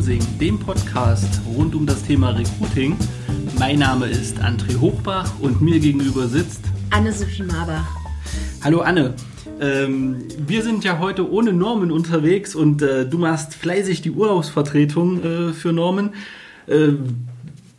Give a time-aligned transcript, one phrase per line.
[0.00, 2.96] Recruiting, dem Podcast rund um das Thema Recruiting.
[3.58, 7.86] Mein Name ist André Hochbach und mir gegenüber sitzt Anne-Sophie Marbach.
[8.64, 9.14] Hallo Anne.
[9.60, 15.22] Ähm, wir sind ja heute ohne Norman unterwegs und äh, du machst fleißig die Urlaubsvertretung
[15.22, 16.14] äh, für Norman.
[16.66, 16.92] Äh,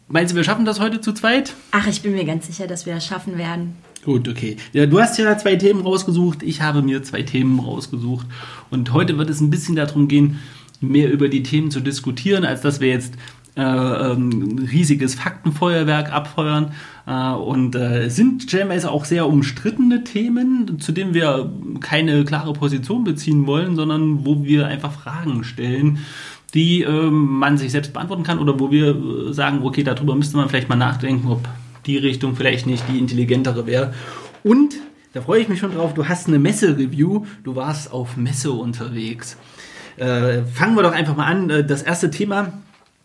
[0.08, 1.56] meinst du, wir schaffen das heute zu zweit?
[1.72, 3.78] Ach, ich bin mir ganz sicher, dass wir das schaffen werden.
[4.06, 4.58] Gut, okay.
[4.74, 8.28] Ja, du hast ja zwei Themen rausgesucht, ich habe mir zwei Themen rausgesucht.
[8.70, 10.40] Und heute wird es ein bisschen darum gehen,
[10.82, 13.14] mehr über die Themen zu diskutieren, als dass wir jetzt
[13.56, 16.72] äh, ähm, riesiges Faktenfeuerwerk abfeuern.
[17.06, 23.04] Äh, und äh, sind stellenweise auch sehr umstrittene Themen, zu denen wir keine klare Position
[23.04, 26.00] beziehen wollen, sondern wo wir einfach Fragen stellen,
[26.54, 30.38] die ähm, man sich selbst beantworten kann oder wo wir äh, sagen, okay, darüber müsste
[30.38, 31.48] man vielleicht mal nachdenken, ob
[31.86, 33.94] die Richtung vielleicht nicht die intelligentere wäre.
[34.44, 34.76] Und
[35.14, 39.38] da freue ich mich schon drauf, du hast eine Messe-Review, du warst auf Messe unterwegs.
[40.02, 41.50] Äh, fangen wir doch einfach mal an.
[41.52, 42.54] Äh, das erste Thema,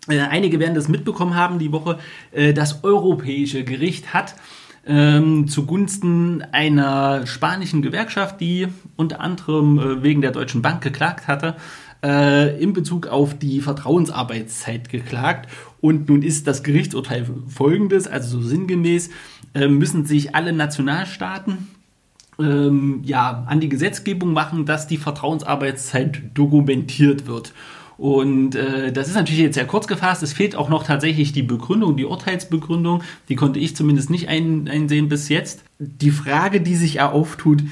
[0.08, 1.98] äh, einige werden das mitbekommen haben die Woche,
[2.32, 4.34] äh, das Europäische Gericht hat
[4.86, 11.56] ähm, zugunsten einer spanischen Gewerkschaft, die unter anderem wegen der Deutschen Bank geklagt hatte,
[12.02, 15.50] in Bezug auf die Vertrauensarbeitszeit geklagt.
[15.80, 19.10] Und nun ist das Gerichtsurteil folgendes, also so sinngemäß,
[19.54, 21.66] müssen sich alle Nationalstaaten
[22.38, 27.52] ähm, ja, an die Gesetzgebung machen, dass die Vertrauensarbeitszeit dokumentiert wird.
[27.98, 30.22] Und äh, das ist natürlich jetzt sehr kurz gefasst.
[30.22, 33.02] Es fehlt auch noch tatsächlich die Begründung, die Urteilsbegründung.
[33.28, 35.64] Die konnte ich zumindest nicht ein, einsehen bis jetzt.
[35.78, 37.62] Die Frage, die sich auftut,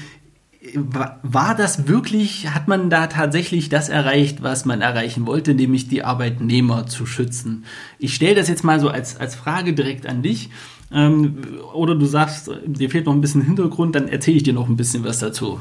[0.73, 6.03] war das wirklich, hat man da tatsächlich das erreicht, was man erreichen wollte, nämlich die
[6.03, 7.65] Arbeitnehmer zu schützen?
[7.99, 10.49] Ich stelle das jetzt mal so als, als Frage direkt an dich.
[10.91, 11.37] Ähm,
[11.73, 14.77] oder du sagst, dir fehlt noch ein bisschen Hintergrund, dann erzähle ich dir noch ein
[14.77, 15.59] bisschen was dazu.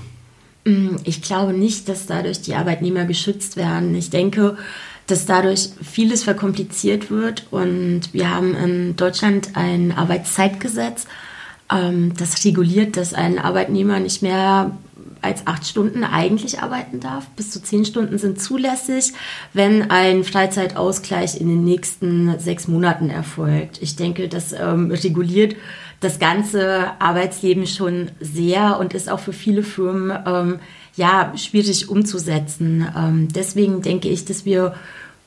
[0.64, 3.94] Mm, ich glaube nicht, dass dadurch die Arbeitnehmer geschützt werden.
[3.94, 4.56] Ich denke,
[5.06, 11.06] dass dadurch vieles verkompliziert wird und wir haben in Deutschland ein Arbeitszeitgesetz,
[11.72, 14.70] ähm, das reguliert, dass ein Arbeitnehmer nicht mehr
[15.24, 17.26] als acht Stunden eigentlich arbeiten darf.
[17.30, 19.12] Bis zu zehn Stunden sind zulässig,
[19.52, 23.80] wenn ein Freizeitausgleich in den nächsten sechs Monaten erfolgt.
[23.80, 25.56] Ich denke, das ähm, reguliert
[26.00, 30.58] das ganze Arbeitsleben schon sehr und ist auch für viele Firmen ähm,
[30.96, 32.86] ja schwierig umzusetzen.
[32.96, 34.74] Ähm, deswegen denke ich, dass wir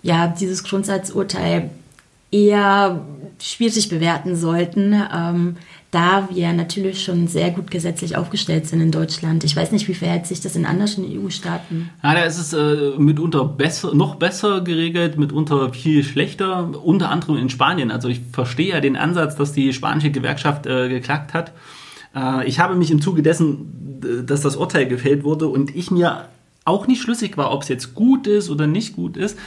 [0.04, 1.72] ja dieses Grundsatzurteil
[2.32, 3.06] eher
[3.42, 4.94] schwierig bewerten sollten.
[4.94, 5.58] Ähm,
[5.92, 9.44] da wir natürlich schon sehr gut gesetzlich aufgestellt sind in Deutschland.
[9.44, 11.90] Ich weiß nicht, wie verhält sich das in anderen EU-Staaten?
[12.04, 17.38] Ja, da ist es äh, mitunter besser, noch besser geregelt, mitunter viel schlechter, unter anderem
[17.38, 17.90] in Spanien.
[17.90, 21.54] Also ich verstehe ja den Ansatz, dass die spanische Gewerkschaft äh, geklagt hat.
[22.14, 26.26] Äh, ich habe mich im Zuge dessen, dass das Urteil gefällt wurde und ich mir
[26.66, 29.40] auch nicht schlüssig war, ob es jetzt gut ist oder nicht gut ist.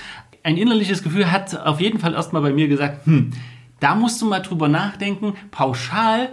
[0.42, 3.32] Ein innerliches Gefühl hat auf jeden Fall erstmal bei mir gesagt, hm,
[3.80, 5.34] da musst du mal drüber nachdenken.
[5.50, 6.28] Pauschal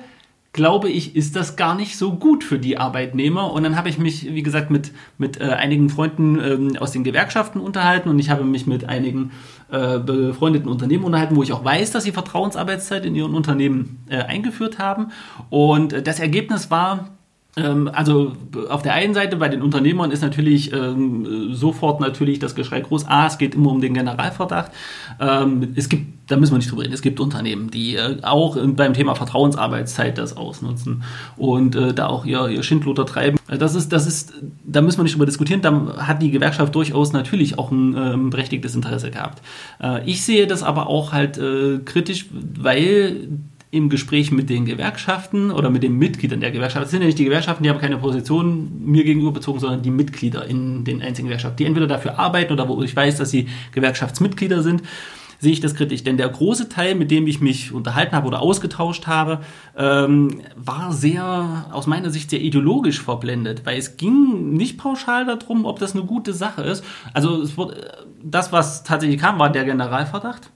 [0.57, 3.53] glaube ich, ist das gar nicht so gut für die Arbeitnehmer.
[3.53, 7.03] Und dann habe ich mich, wie gesagt, mit, mit äh, einigen Freunden ähm, aus den
[7.03, 9.31] Gewerkschaften unterhalten und ich habe mich mit einigen
[9.69, 14.17] äh, befreundeten Unternehmen unterhalten, wo ich auch weiß, dass sie Vertrauensarbeitszeit in ihren Unternehmen äh,
[14.17, 15.11] eingeführt haben.
[15.51, 17.16] Und äh, das Ergebnis war,
[17.57, 18.33] also
[18.69, 23.05] auf der einen Seite bei den Unternehmern ist natürlich ähm, sofort natürlich das Geschrei groß,
[23.07, 24.71] ah, es geht immer um den Generalverdacht.
[25.19, 28.57] Ähm, es gibt, da müssen wir nicht drüber reden, es gibt Unternehmen, die äh, auch
[28.61, 31.03] beim Thema Vertrauensarbeitszeit das ausnutzen
[31.35, 33.37] und äh, da auch ihr, ihr Schindluder treiben.
[33.47, 36.75] Äh, das ist, das ist, da müssen wir nicht drüber diskutieren, da hat die Gewerkschaft
[36.75, 39.41] durchaus natürlich auch ein ähm, berechtigtes Interesse gehabt.
[39.81, 43.29] Äh, ich sehe das aber auch halt äh, kritisch, weil
[43.69, 46.85] im Gespräch mit den Gewerkschaften oder mit den Mitgliedern der Gewerkschaft.
[46.85, 49.91] Das sind ja nicht die Gewerkschaften, die haben keine Position mir gegenüber bezogen, sondern die
[49.91, 53.47] Mitglieder in den einzigen Gewerkschaften, die entweder dafür arbeiten oder wo ich weiß, dass sie
[53.73, 54.83] Gewerkschaftsmitglieder sind
[55.39, 56.03] sehe ich das kritisch.
[56.03, 59.41] Denn der große Teil, mit dem ich mich unterhalten habe oder ausgetauscht habe,
[59.75, 65.65] ähm, war sehr, aus meiner Sicht, sehr ideologisch verblendet, weil es ging nicht pauschal darum,
[65.65, 66.83] ob das eine gute Sache ist.
[67.13, 70.51] Also es wurde, das, was tatsächlich kam, war der Generalverdacht.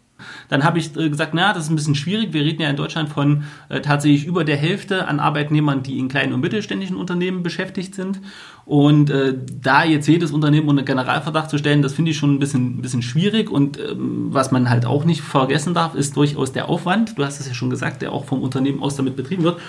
[0.49, 2.33] Dann habe ich äh, gesagt, na, das ist ein bisschen schwierig.
[2.33, 6.07] Wir reden ja in Deutschland von äh, tatsächlich über der Hälfte an Arbeitnehmern, die in
[6.07, 8.21] kleinen und mittelständischen Unternehmen beschäftigt sind.
[8.65, 12.39] Und äh, da jetzt jedes Unternehmen unter Generalverdacht zu stellen, das finde ich schon ein
[12.39, 13.49] bisschen, ein bisschen schwierig.
[13.49, 17.17] Und ähm, was man halt auch nicht vergessen darf, ist durchaus der Aufwand.
[17.17, 19.59] Du hast es ja schon gesagt, der auch vom Unternehmen aus damit betrieben wird.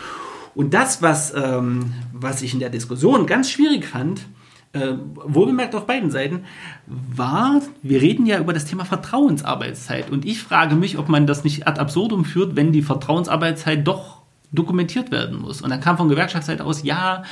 [0.54, 4.20] Und das, was, ähm, was ich in der Diskussion ganz schwierig fand,
[4.72, 6.44] äh, wohlbemerkt auf beiden Seiten,
[6.86, 10.10] war, wir reden ja über das Thema Vertrauensarbeitszeit.
[10.10, 14.22] Und ich frage mich, ob man das nicht ad absurdum führt, wenn die Vertrauensarbeitszeit doch
[14.52, 15.62] dokumentiert werden muss.
[15.62, 17.22] Und dann kam von Gewerkschaftsseite aus, ja,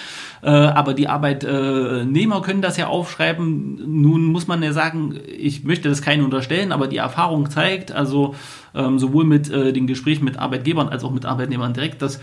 [0.43, 4.01] äh, aber die Arbeitnehmer können das ja aufschreiben.
[4.01, 8.35] Nun muss man ja sagen, ich möchte das keinen unterstellen, aber die Erfahrung zeigt, also
[8.75, 12.21] ähm, sowohl mit äh, den Gesprächen mit Arbeitgebern als auch mit Arbeitnehmern direkt, dass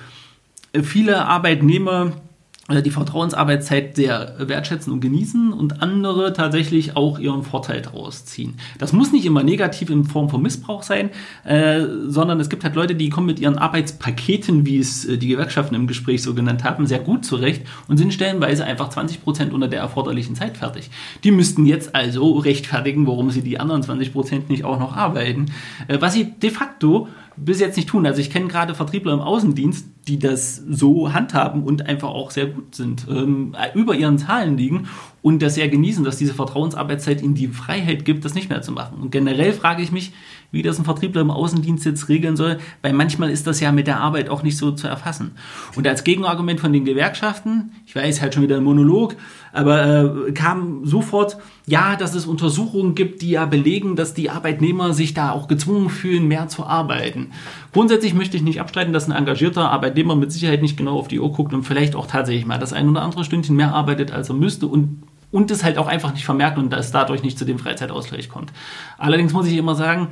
[0.82, 2.27] viele Arbeitnehmer äh,
[2.70, 8.56] die Vertrauensarbeitszeit sehr wertschätzen und genießen und andere tatsächlich auch ihren Vorteil daraus ziehen.
[8.78, 11.10] Das muss nicht immer negativ in Form von Missbrauch sein,
[11.46, 15.30] äh, sondern es gibt halt Leute, die kommen mit ihren Arbeitspaketen, wie es äh, die
[15.30, 19.54] Gewerkschaften im Gespräch so genannt haben, sehr gut zurecht und sind stellenweise einfach 20 Prozent
[19.54, 20.90] unter der erforderlichen Zeit fertig.
[21.24, 25.46] Die müssten jetzt also rechtfertigen, warum sie die anderen 20 Prozent nicht auch noch arbeiten,
[25.88, 28.06] äh, was sie de facto bis jetzt nicht tun.
[28.06, 32.48] Also ich kenne gerade Vertriebler im Außendienst, die das so handhaben und einfach auch sehr
[32.48, 34.88] gut sind, ähm, über ihren Zahlen liegen
[35.22, 38.72] und das sehr genießen, dass diese Vertrauensarbeitszeit ihnen die Freiheit gibt, das nicht mehr zu
[38.72, 39.00] machen.
[39.02, 40.14] Und generell frage ich mich,
[40.52, 43.88] wie das ein Vertriebler im Außendienst jetzt regeln soll, weil manchmal ist das ja mit
[43.88, 45.32] der Arbeit auch nicht so zu erfassen.
[45.76, 49.16] Und als Gegenargument von den Gewerkschaften, ich weiß halt schon wieder ein Monolog,
[49.52, 54.94] aber äh, kam sofort, ja, dass es Untersuchungen gibt, die ja belegen, dass die Arbeitnehmer
[54.94, 57.32] sich da auch gezwungen fühlen, mehr zu arbeiten.
[57.74, 61.20] Grundsätzlich möchte ich nicht abstreiten, dass ein engagierter Arbeitnehmer mit Sicherheit nicht genau auf die
[61.20, 64.30] Uhr guckt und vielleicht auch tatsächlich mal das ein oder andere Stündchen mehr arbeitet, als
[64.30, 67.46] er müsste und und es halt auch einfach nicht vermerkt und es dadurch nicht zu
[67.46, 68.54] dem Freizeitausgleich kommt.
[68.98, 70.08] Allerdings muss ich immer sagen,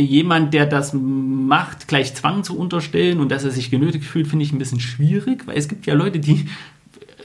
[0.00, 4.44] jemand, der das macht, gleich Zwang zu unterstellen und dass er sich genötigt fühlt, finde
[4.44, 6.46] ich ein bisschen schwierig, weil es gibt ja Leute, die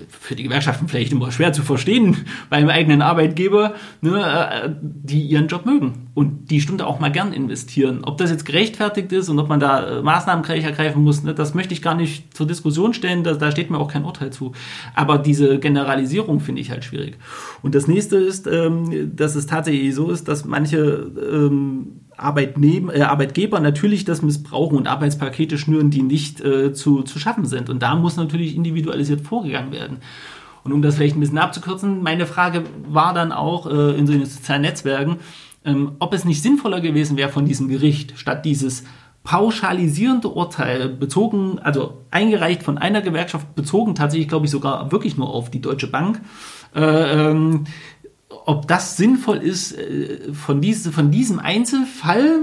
[0.08, 2.18] für die Gewerkschaften vielleicht immer schwer zu verstehen
[2.50, 7.34] beim eigenen Arbeitgeber, ne, äh, die ihren Job mögen und die Stunde auch mal gern
[7.34, 8.04] investieren.
[8.04, 11.34] Ob das jetzt gerechtfertigt ist und ob man da äh, Maßnahmen gleich ergreifen muss, ne,
[11.34, 14.32] das möchte ich gar nicht zur Diskussion stellen, da, da steht mir auch kein Urteil
[14.32, 14.54] zu.
[14.96, 17.18] Aber diese Generalisierung finde ich halt schwierig.
[17.62, 23.02] Und das nächste ist, ähm, dass es tatsächlich so ist, dass manche ähm, Arbeitnehmer, äh,
[23.02, 27.70] Arbeitgeber natürlich das missbrauchen und Arbeitspakete schnüren, die nicht äh, zu, zu schaffen sind.
[27.70, 29.98] Und da muss natürlich individualisiert vorgegangen werden.
[30.64, 34.14] Und um das vielleicht ein bisschen abzukürzen, meine Frage war dann auch äh, in so
[34.14, 35.18] den sozialen Netzwerken,
[35.66, 38.84] ähm, ob es nicht sinnvoller gewesen wäre von diesem Gericht, statt dieses
[39.24, 45.30] pauschalisierende Urteil bezogen, also eingereicht von einer Gewerkschaft, bezogen tatsächlich, glaube ich, sogar wirklich nur
[45.30, 46.22] auf die Deutsche Bank,
[46.76, 47.66] äh, ähm,
[48.30, 52.42] ob das sinnvoll ist, äh, von, diese, von diesem Einzelfall,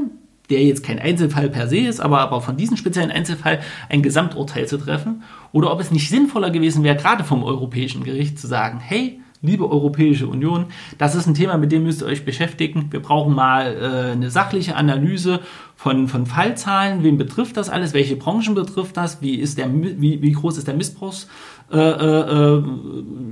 [0.50, 4.66] der jetzt kein Einzelfall per se ist, aber, aber von diesem speziellen Einzelfall ein Gesamturteil
[4.66, 5.22] zu treffen,
[5.52, 9.68] oder ob es nicht sinnvoller gewesen wäre, gerade vom Europäischen Gericht zu sagen, hey, liebe
[9.70, 10.66] Europäische Union,
[10.98, 12.88] das ist ein Thema, mit dem müsst ihr euch beschäftigen.
[12.90, 15.40] Wir brauchen mal äh, eine sachliche Analyse
[15.76, 17.02] von, von Fallzahlen.
[17.02, 17.92] Wen betrifft das alles?
[17.92, 19.20] Welche Branchen betrifft das?
[19.22, 21.28] Wie, ist der, wie, wie groß ist der Missbrauchs,
[21.72, 22.62] äh, äh,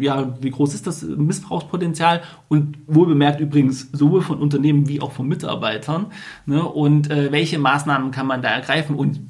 [0.01, 2.23] ja, wie groß ist das Missbrauchspotenzial?
[2.49, 6.07] Und wohl bemerkt übrigens sowohl von Unternehmen wie auch von Mitarbeitern.
[6.47, 6.63] Ne?
[6.63, 8.97] Und äh, welche Maßnahmen kann man da ergreifen?
[8.97, 9.21] Und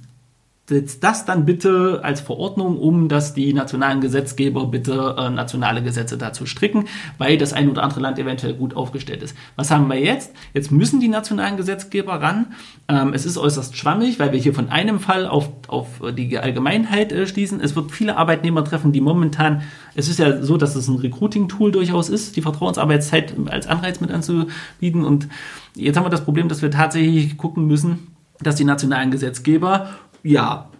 [0.67, 6.17] setzt das dann bitte als Verordnung um, dass die nationalen Gesetzgeber bitte äh, nationale Gesetze
[6.17, 6.87] dazu stricken,
[7.19, 9.37] weil das ein oder andere Land eventuell gut aufgestellt ist.
[9.57, 10.33] Was haben wir jetzt?
[10.55, 12.55] Jetzt müssen die nationalen Gesetzgeber ran.
[12.89, 17.13] Ähm, es ist äußerst schwammig, weil wir hier von einem Fall auf, auf die Allgemeinheit
[17.13, 17.61] äh, schließen.
[17.61, 19.63] Es wird viele Arbeitnehmer treffen, die momentan,
[19.95, 24.11] es ist ja so, dass es ein Recruiting-Tool durchaus ist, die Vertrauensarbeitszeit als Anreiz mit
[24.11, 25.05] anzubieten.
[25.05, 25.29] Und
[25.75, 29.89] jetzt haben wir das Problem, dass wir tatsächlich gucken müssen, dass die nationalen Gesetzgeber
[30.25, 30.71] ja,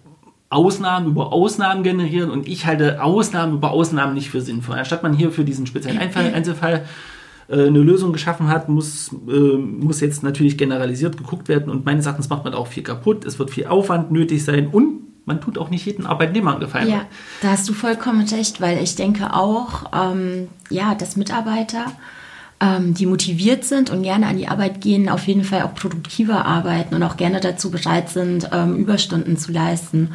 [0.51, 4.79] Ausnahmen über Ausnahmen generieren und ich halte Ausnahmen über Ausnahmen nicht für sinnvoll.
[4.79, 6.85] Anstatt man hier für diesen speziellen Einfall, Einzelfall
[7.49, 12.07] äh, eine Lösung geschaffen hat, muss, äh, muss jetzt natürlich generalisiert geguckt werden und meines
[12.07, 13.25] Erachtens macht man auch viel kaputt.
[13.25, 16.89] Es wird viel Aufwand nötig sein und man tut auch nicht jeden Arbeitnehmer einen Gefallen.
[16.89, 17.07] Ja,
[17.41, 21.87] da hast du vollkommen recht, weil ich denke auch, ähm, ja, dass Mitarbeiter
[22.61, 26.45] ähm, die motiviert sind und gerne an die Arbeit gehen, auf jeden Fall auch produktiver
[26.45, 30.11] arbeiten und auch gerne dazu bereit sind, ähm, Überstunden zu leisten.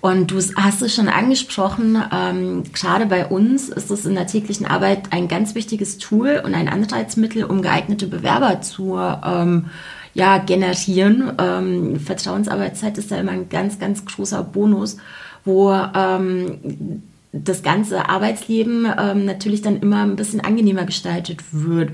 [0.00, 4.64] Und du hast es schon angesprochen, ähm, gerade bei uns ist es in der täglichen
[4.64, 9.66] Arbeit ein ganz wichtiges Tool und ein Anreizmittel, um geeignete Bewerber zu ähm,
[10.14, 11.32] ja, generieren.
[11.38, 14.98] Ähm, Vertrauensarbeitszeit ist da immer ein ganz, ganz großer Bonus,
[15.44, 17.02] wo ähm,
[17.44, 21.92] das ganze Arbeitsleben ähm, natürlich dann immer ein bisschen angenehmer gestaltet wird,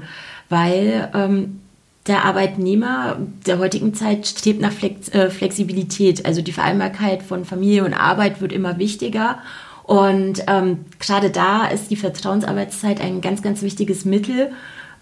[0.49, 1.61] weil ähm,
[2.07, 6.27] der Arbeitnehmer der heutigen Zeit strebt nach Flex äh, Flexibilität.
[6.27, 9.39] Also die Vereinbarkeit von Familie und Arbeit wird immer wichtiger.
[9.85, 14.51] Und ähm, gerade da ist die Vertrauensarbeitszeit ein ganz, ganz wichtiges Mittel,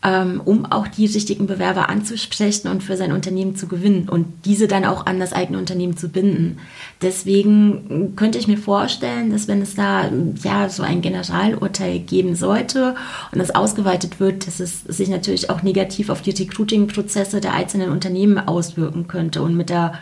[0.05, 4.85] um auch die richtigen Bewerber anzusprechen und für sein Unternehmen zu gewinnen und diese dann
[4.85, 6.59] auch an das eigene Unternehmen zu binden.
[7.03, 10.11] Deswegen könnte ich mir vorstellen, dass wenn es da
[10.43, 12.97] ja so ein Generalurteil geben sollte
[13.31, 17.91] und das ausgeweitet wird, dass es sich natürlich auch negativ auf die Recruiting-Prozesse der einzelnen
[17.91, 19.95] Unternehmen auswirken könnte und mit der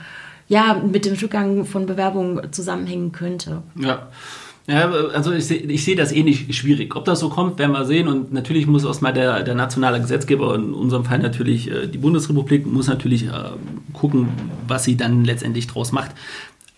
[0.49, 3.62] ja mit dem Rückgang von Bewerbungen zusammenhängen könnte.
[3.76, 4.09] Ja.
[4.67, 6.95] Ja, also ich sehe ich seh das ähnlich schwierig.
[6.95, 8.09] Ob das so kommt, werden wir sehen.
[8.09, 12.67] Und natürlich muss erstmal der, der nationale Gesetzgeber, in unserem Fall natürlich äh, die Bundesrepublik,
[12.67, 13.33] muss natürlich äh,
[13.93, 14.29] gucken,
[14.69, 16.12] was sie dann letztendlich draus macht.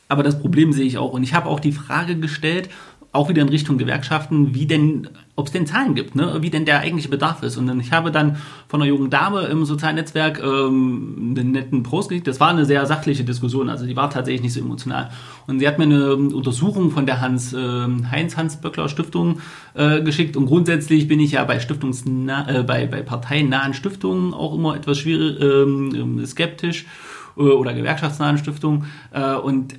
[0.08, 1.12] Aber das Problem sehe ich auch.
[1.12, 2.70] Und ich habe auch die Frage gestellt,
[3.12, 6.38] auch wieder in Richtung Gewerkschaften, wie denn, ob es denn Zahlen gibt, ne?
[6.40, 7.56] wie denn der eigentliche Bedarf ist.
[7.56, 8.36] Und ich habe dann
[8.68, 12.26] von einer jungen Dame im sozialen Netzwerk ähm, einen netten Post gekriegt.
[12.26, 15.10] Das war eine sehr sachliche Diskussion, also die war tatsächlich nicht so emotional.
[15.46, 19.40] Und sie hat mir eine Untersuchung von der Hans, äh, Heinz-Hans-Böckler Stiftung
[19.72, 20.36] äh, geschickt.
[20.36, 24.98] Und grundsätzlich bin ich ja bei Stiftungsna äh, bei, bei parteiennahen Stiftungen auch immer etwas
[24.98, 26.84] schwierig, ähm, skeptisch
[27.38, 28.84] äh, oder gewerkschaftsnahen Stiftungen.
[29.12, 29.76] Äh, und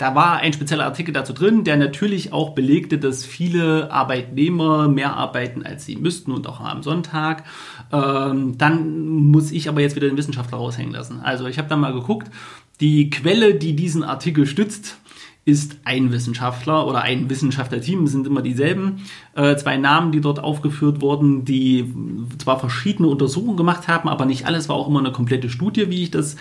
[0.00, 5.14] da war ein spezieller Artikel dazu drin, der natürlich auch belegte, dass viele Arbeitnehmer mehr
[5.14, 7.44] arbeiten, als sie müssten und auch am Sonntag.
[7.92, 11.20] Ähm, dann muss ich aber jetzt wieder den Wissenschaftler raushängen lassen.
[11.20, 12.30] Also ich habe da mal geguckt,
[12.80, 14.96] die Quelle, die diesen Artikel stützt,
[15.44, 19.02] ist ein Wissenschaftler oder ein Wissenschaftlerteam, sind immer dieselben.
[19.34, 21.92] Äh, zwei Namen, die dort aufgeführt wurden, die
[22.38, 26.04] zwar verschiedene Untersuchungen gemacht haben, aber nicht alles war auch immer eine komplette Studie, wie
[26.04, 26.36] ich das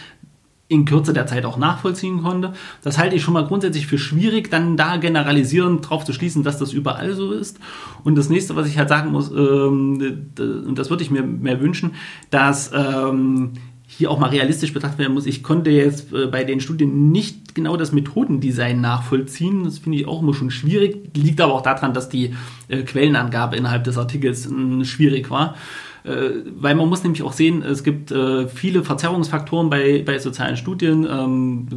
[0.69, 2.53] in Kürze der Zeit auch nachvollziehen konnte.
[2.83, 6.59] Das halte ich schon mal grundsätzlich für schwierig, dann da generalisierend drauf zu schließen, dass
[6.59, 7.59] das überall so ist.
[8.03, 11.59] Und das nächste, was ich halt sagen muss, ähm, und das würde ich mir mehr
[11.59, 11.95] wünschen,
[12.29, 13.53] dass ähm,
[13.87, 15.25] hier auch mal realistisch betrachtet werden muss.
[15.25, 19.63] Ich konnte jetzt äh, bei den Studien nicht genau das Methodendesign nachvollziehen.
[19.63, 21.17] Das finde ich auch immer schon schwierig.
[21.17, 22.35] Liegt aber auch daran, dass die
[22.67, 25.55] äh, Quellenangabe innerhalb des Artikels äh, schwierig war.
[26.03, 30.57] Äh, weil man muss nämlich auch sehen, es gibt äh, viele Verzerrungsfaktoren bei, bei sozialen
[30.57, 31.67] Studien, ähm,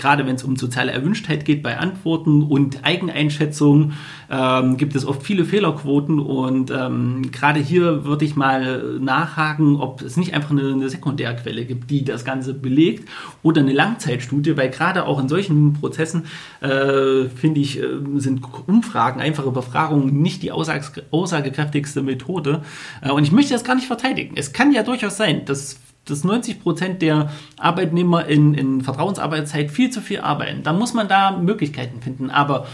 [0.00, 3.92] gerade wenn es um soziale Erwünschtheit geht bei Antworten und Eigeneinschätzung,
[4.30, 10.00] ähm, gibt es oft viele Fehlerquoten und ähm, gerade hier würde ich mal nachhaken, ob
[10.00, 13.08] es nicht einfach eine, eine Sekundärquelle gibt, die das Ganze belegt
[13.42, 16.24] oder eine Langzeitstudie, weil gerade auch in solchen Prozessen,
[16.62, 17.84] äh, finde ich, äh,
[18.16, 22.62] sind Umfragen, einfache Befragungen nicht die aussagekräftigste Methode.
[23.02, 24.34] Äh, und ich möchte das gar nicht verteidigen.
[24.36, 29.90] Es kann ja durchaus sein, dass dass 90 Prozent der Arbeitnehmer in, in Vertrauensarbeitszeit viel
[29.90, 30.62] zu viel arbeiten.
[30.62, 32.30] Da muss man da Möglichkeiten finden.
[32.30, 32.66] Aber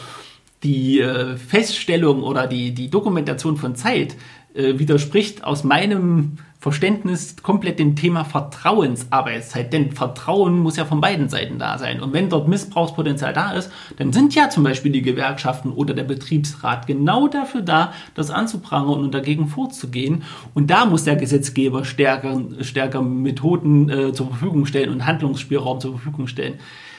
[0.62, 4.16] die äh, Feststellung oder die, die Dokumentation von Zeit
[4.54, 9.72] äh, widerspricht aus meinem Verständnis komplett dem Thema Vertrauensarbeitszeit.
[9.72, 12.00] Denn Vertrauen muss ja von beiden Seiten da sein.
[12.00, 16.04] Und wenn dort Missbrauchspotenzial da ist, dann sind ja zum Beispiel die Gewerkschaften oder der
[16.04, 20.24] Betriebsrat genau dafür da, das anzuprangern und dagegen vorzugehen.
[20.54, 25.92] Und da muss der Gesetzgeber stärker, stärker Methoden äh, zur Verfügung stellen und Handlungsspielraum zur
[25.92, 26.54] Verfügung stellen.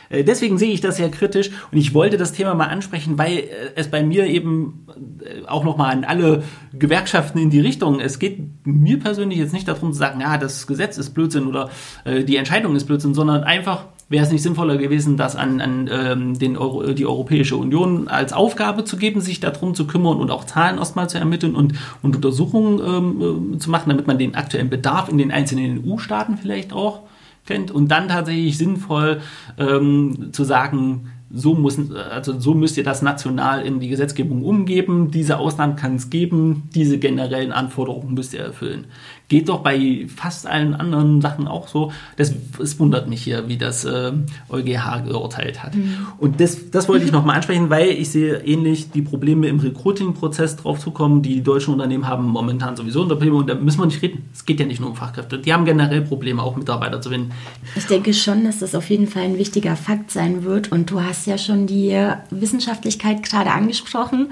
[0.10, 3.38] Äh, deswegen sehe ich das sehr kritisch und ich wollte das Thema mal ansprechen, weil
[3.38, 3.46] äh,
[3.76, 4.88] es bei mir eben
[5.22, 9.68] äh, auch nochmal an alle Gewerkschaften in die Richtung, es geht mir persönlich jetzt nicht
[9.68, 11.70] darum zu sagen, ja, das Gesetz ist Blödsinn oder
[12.06, 16.40] die Entscheidung ist Blödsinn, sondern einfach, wäre es nicht sinnvoller gewesen, das an, an ähm,
[16.40, 20.46] den Euro, die Europäische Union als Aufgabe zu geben, sich darum zu kümmern und auch
[20.46, 25.10] Zahlen erstmal zu ermitteln und, und Untersuchungen ähm, zu machen, damit man den aktuellen Bedarf
[25.10, 27.02] in den einzelnen EU-Staaten vielleicht auch
[27.48, 29.22] kennt und dann tatsächlich sinnvoll
[29.58, 35.12] ähm, zu sagen, so, muss, also so müsst ihr das national in die Gesetzgebung umgeben.
[35.12, 38.86] Diese Ausnahmen kann es geben, diese generellen Anforderungen müsst ihr erfüllen.
[39.28, 41.92] Geht doch bei fast allen anderen Sachen auch so.
[42.16, 44.14] Das, es wundert mich hier, wie das äh,
[44.48, 45.76] EuGH geurteilt hat.
[45.76, 45.98] Mhm.
[46.18, 50.56] Und das, das wollte ich nochmal ansprechen, weil ich sehe ähnlich die Probleme im Recruiting-Prozess
[50.56, 51.24] drauf zu kommen.
[51.24, 54.30] Die deutschen Unternehmen haben momentan sowieso Probleme und da müssen wir nicht reden.
[54.34, 55.40] Es geht ja nicht nur um Fachkräfte.
[55.40, 57.32] Die haben generell Probleme, auch Mitarbeiter zu finden.
[57.76, 60.72] Ich denke schon, dass das auf jeden Fall ein wichtiger Fakt sein wird.
[60.72, 61.98] Und du hast ja schon die
[62.30, 64.30] Wissenschaftlichkeit gerade angesprochen.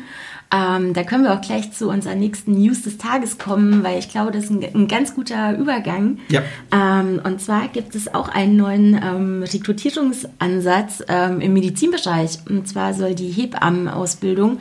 [0.54, 4.10] Ähm, da können wir auch gleich zu unserer nächsten News des Tages kommen, weil ich
[4.10, 6.20] glaube, das ist ein, ein ganz guter Übergang.
[6.30, 6.44] Ja.
[6.72, 12.40] Ähm, und zwar gibt es auch einen neuen ähm, Rekrutierungsansatz ähm, im Medizinbereich.
[12.48, 14.60] Und zwar soll die Hebammenausbildung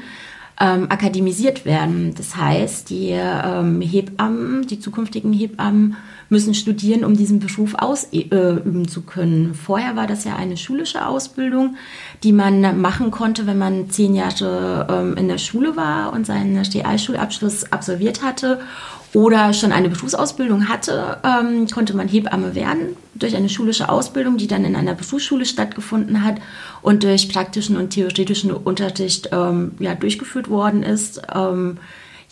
[0.58, 2.14] ähm, akademisiert werden.
[2.16, 5.96] Das heißt, die ähm, Hebammen, die zukünftigen Hebammen,
[6.28, 9.54] müssen studieren, um diesen Beruf ausüben zu können.
[9.54, 11.76] Vorher war das ja eine schulische Ausbildung,
[12.22, 16.56] die man machen konnte, wenn man zehn Jahre ähm, in der Schule war und seinen
[16.56, 18.60] Realschulabschluss absolviert hatte
[19.14, 24.48] oder schon eine Berufsausbildung hatte, ähm, konnte man Hebamme werden durch eine schulische Ausbildung, die
[24.48, 26.36] dann in einer Berufsschule stattgefunden hat
[26.82, 31.22] und durch praktischen und theoretischen Unterricht ähm, ja, durchgeführt worden ist.
[31.32, 31.78] Ähm,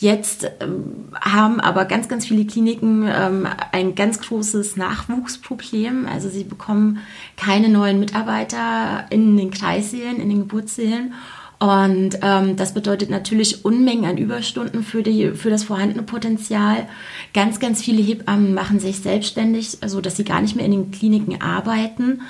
[0.02, 6.08] Jetzt ähm, haben aber ganz, ganz viele Kliniken ähm, ein ganz großes Nachwuchsproblem.
[6.12, 6.98] Also sie bekommen
[7.36, 11.14] keine neuen Mitarbeiter in den Kreissälen, in den Geburtssälen.
[11.60, 16.88] Und ähm, das bedeutet natürlich Unmengen an Überstunden für, die, für das vorhandene Potenzial.
[17.32, 20.90] Ganz, ganz viele Hebammen machen sich selbstständig, also dass sie gar nicht mehr in den
[20.90, 22.22] Kliniken arbeiten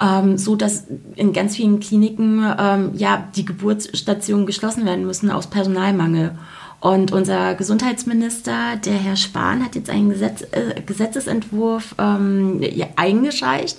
[0.00, 5.48] ähm, so dass in ganz vielen Kliniken ähm, ja die Geburtsstationen geschlossen werden müssen aus
[5.48, 6.32] Personalmangel.
[6.80, 13.78] Und unser Gesundheitsminister, der Herr Spahn, hat jetzt einen Gesetz, äh, Gesetzesentwurf ähm, ja, eingereicht,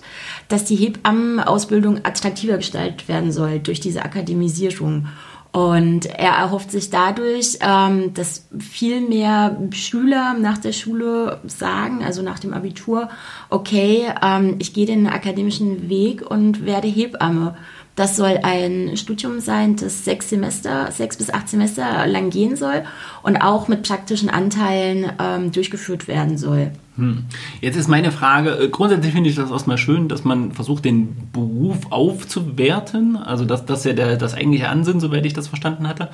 [0.50, 5.08] dass die Hebammenausbildung attraktiver gestaltet werden soll durch diese Akademisierung.
[5.52, 12.22] Und er erhofft sich dadurch, ähm, dass viel mehr Schüler nach der Schule sagen, also
[12.22, 13.10] nach dem Abitur,
[13.50, 17.58] okay, ähm, ich gehe den akademischen Weg und werde Hebamme.
[17.96, 22.84] Das soll ein Studium sein, das sechs Semester, sechs bis acht Semester lang gehen soll
[23.22, 26.72] und auch mit praktischen Anteilen ähm, durchgeführt werden soll.
[27.02, 27.26] Hm.
[27.62, 31.16] Jetzt ist meine Frage, äh, grundsätzlich finde ich das erstmal schön, dass man versucht, den
[31.34, 33.18] Beruf aufzuwerten.
[33.18, 36.10] Also das, das ist ja der, das eigentliche Ansinnen, soweit ich das verstanden hatte.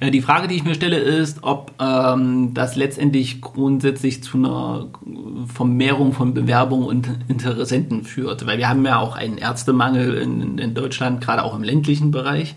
[0.00, 4.86] Äh, die Frage, die ich mir stelle, ist, ob ähm, das letztendlich grundsätzlich zu einer
[5.46, 8.44] Vermehrung von Bewerbungen und Interessenten führt.
[8.46, 12.56] Weil wir haben ja auch einen Ärztemangel in, in Deutschland, gerade auch im ländlichen Bereich.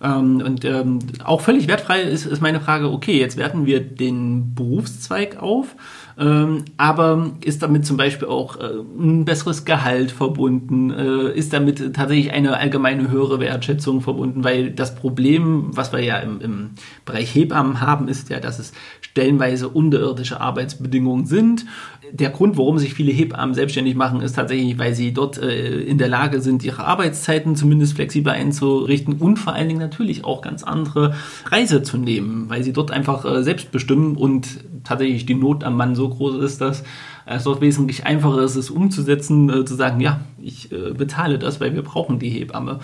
[0.00, 4.54] Ähm, und ähm, auch völlig wertfrei ist, ist meine Frage, okay, jetzt werten wir den
[4.54, 5.74] Berufszweig auf
[6.20, 10.90] ähm, aber ist damit zum Beispiel auch äh, ein besseres Gehalt verbunden?
[10.90, 14.44] Äh, ist damit tatsächlich eine allgemeine höhere Wertschätzung verbunden?
[14.44, 16.70] Weil das Problem, was wir ja im, im
[17.06, 21.64] Bereich Hebammen haben, ist ja, dass es stellenweise unterirdische Arbeitsbedingungen sind.
[22.12, 25.96] Der Grund, warum sich viele Hebammen selbstständig machen, ist tatsächlich, weil sie dort äh, in
[25.96, 30.64] der Lage sind, ihre Arbeitszeiten zumindest flexibel einzurichten und vor allen Dingen natürlich auch ganz
[30.64, 34.48] andere Preise zu nehmen, weil sie dort einfach äh, selbst bestimmen und
[34.84, 36.84] tatsächlich die Not am Mann so groß ist, dass
[37.26, 41.60] es dort wesentlich einfacher ist, es umzusetzen, äh, zu sagen, ja, ich äh, bezahle das,
[41.60, 42.80] weil wir brauchen die Hebamme.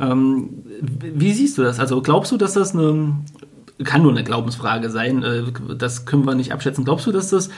[0.00, 1.80] Ähm, wie siehst du das?
[1.80, 3.16] Also glaubst du, dass das eine,
[3.84, 5.44] kann nur eine Glaubensfrage sein, äh,
[5.76, 6.84] das können wir nicht abschätzen.
[6.84, 7.50] Glaubst du, dass das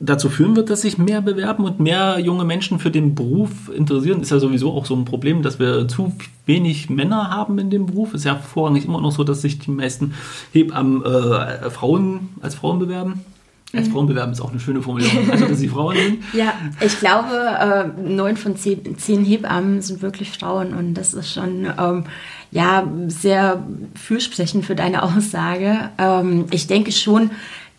[0.00, 4.20] dazu führen wird, dass sich mehr bewerben und mehr junge Menschen für den Beruf interessieren,
[4.20, 6.12] ist ja sowieso auch so ein Problem, dass wir zu
[6.46, 8.12] wenig Männer haben in dem Beruf.
[8.12, 10.14] Ist ja vorrangig immer noch so, dass sich die meisten
[10.52, 13.24] Hebammen äh, Frauen als Frauen bewerben.
[13.72, 13.92] Als mhm.
[13.92, 16.18] Frauen bewerben ist auch eine schöne Formulierung, also dass sie Frauen sind.
[16.32, 21.32] Ja, ich glaube, äh, neun von zehn, zehn, Hebammen sind wirklich Frauen und das ist
[21.32, 22.04] schon ähm,
[22.50, 25.90] ja sehr fürsprechend für deine Aussage.
[25.98, 27.30] Ähm, ich denke schon,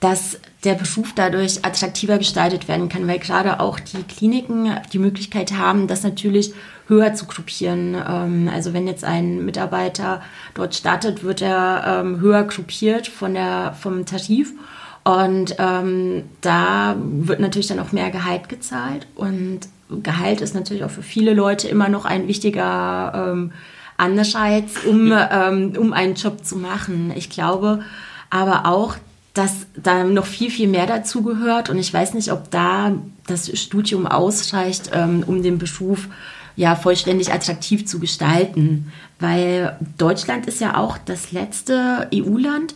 [0.05, 5.53] dass der Beruf dadurch attraktiver gestaltet werden kann, weil gerade auch die Kliniken die Möglichkeit
[5.57, 6.53] haben, das natürlich
[6.87, 7.95] höher zu gruppieren.
[8.07, 10.21] Ähm, also wenn jetzt ein Mitarbeiter
[10.53, 14.53] dort startet, wird er ähm, höher gruppiert von der, vom Tarif.
[15.03, 19.07] Und ähm, da wird natürlich dann auch mehr Gehalt gezahlt.
[19.15, 23.53] Und Gehalt ist natürlich auch für viele Leute immer noch ein wichtiger ähm,
[23.97, 27.11] Anreiz, um, ähm, um einen Job zu machen.
[27.15, 27.79] Ich glaube
[28.29, 28.97] aber auch,
[29.35, 31.69] dass da noch viel, viel mehr dazu gehört.
[31.69, 32.93] Und ich weiß nicht, ob da
[33.27, 36.07] das Studium ausreicht, ähm, um den Beruf
[36.55, 38.91] ja vollständig attraktiv zu gestalten.
[39.19, 42.75] Weil Deutschland ist ja auch das letzte EU-Land,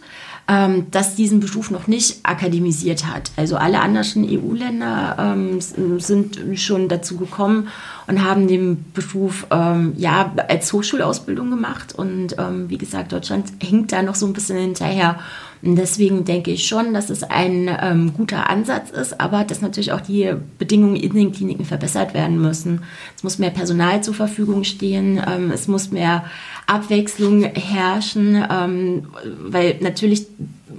[0.50, 3.32] ähm, das diesen Beruf noch nicht akademisiert hat.
[3.38, 7.70] Also alle anderen EU-Länder ähm, sind schon dazu gekommen
[8.08, 9.48] und haben den Beruf
[9.96, 11.94] ja als Hochschulausbildung gemacht.
[11.96, 12.36] Und
[12.68, 15.20] wie gesagt, Deutschland hängt da noch so ein bisschen hinterher.
[15.62, 19.92] Und deswegen denke ich schon, dass es ein ähm, guter Ansatz ist, aber dass natürlich
[19.92, 22.82] auch die Bedingungen in den Kliniken verbessert werden müssen.
[23.16, 26.24] Es muss mehr Personal zur Verfügung stehen, ähm, es muss mehr
[26.68, 29.08] Abwechslung herrschen, ähm,
[29.42, 30.28] weil natürlich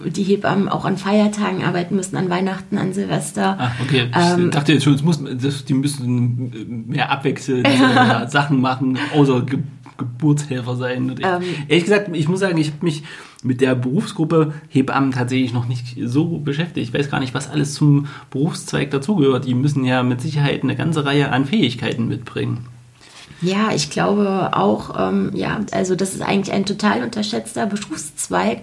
[0.07, 3.57] die Hebammen auch an Feiertagen arbeiten müssen, an Weihnachten, an Silvester.
[3.59, 4.09] Ah, okay.
[4.11, 8.99] Ich ähm, dachte jetzt schon, es muss, das, die müssen mehr abwechselnd äh, Sachen machen,
[9.15, 9.59] außer Ge
[9.99, 11.15] Geburtshelfer sein.
[11.19, 13.03] Ich, ähm, ehrlich gesagt, ich muss sagen, ich habe mich
[13.43, 16.89] mit der Berufsgruppe Hebammen tatsächlich noch nicht so beschäftigt.
[16.89, 19.47] Ich weiß gar nicht, was alles zum Berufszweig dazugehört.
[19.47, 22.67] Die müssen ja mit Sicherheit eine ganze Reihe an Fähigkeiten mitbringen.
[23.43, 28.63] Ja, ich glaube auch, ähm, ja, also das ist eigentlich ein total unterschätzter Berufszweig,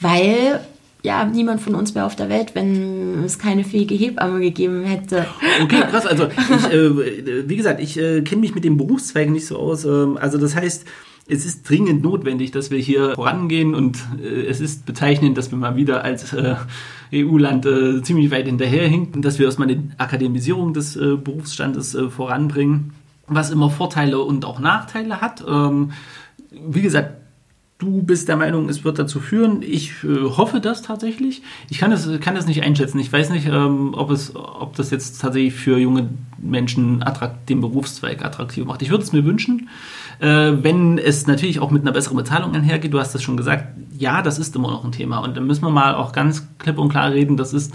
[0.00, 0.60] weil
[1.02, 5.26] ja, niemand von uns wäre auf der Welt, wenn es keine fähige Hebamme gegeben hätte.
[5.62, 6.04] Okay, krass.
[6.04, 9.84] Also, ich, äh, wie gesagt, ich äh, kenne mich mit dem Berufszweig nicht so aus.
[9.84, 10.84] Ähm, also, das heißt,
[11.28, 15.58] es ist dringend notwendig, dass wir hier vorangehen und äh, es ist bezeichnend, dass wir
[15.58, 16.56] mal wieder als äh,
[17.12, 22.92] EU-Land äh, ziemlich weit hinterherhinken, dass wir erstmal die Akademisierung des äh, Berufsstandes äh, voranbringen,
[23.26, 25.44] was immer Vorteile und auch Nachteile hat.
[25.48, 25.92] Ähm,
[26.50, 27.14] wie gesagt,
[27.78, 29.60] Du bist der Meinung, es wird dazu führen.
[29.60, 31.42] Ich äh, hoffe das tatsächlich.
[31.68, 32.98] Ich kann das, kann das nicht einschätzen.
[32.98, 36.08] Ich weiß nicht, ähm, ob, es, ob das jetzt tatsächlich für junge
[36.38, 37.04] Menschen
[37.50, 38.80] den Berufszweig attraktiv macht.
[38.80, 39.68] Ich würde es mir wünschen,
[40.20, 42.92] äh, wenn es natürlich auch mit einer besseren Bezahlung einhergeht.
[42.92, 43.66] Du hast das schon gesagt.
[43.98, 45.18] Ja, das ist immer noch ein Thema.
[45.18, 47.36] Und da müssen wir mal auch ganz klipp und klar reden.
[47.36, 47.74] Das ist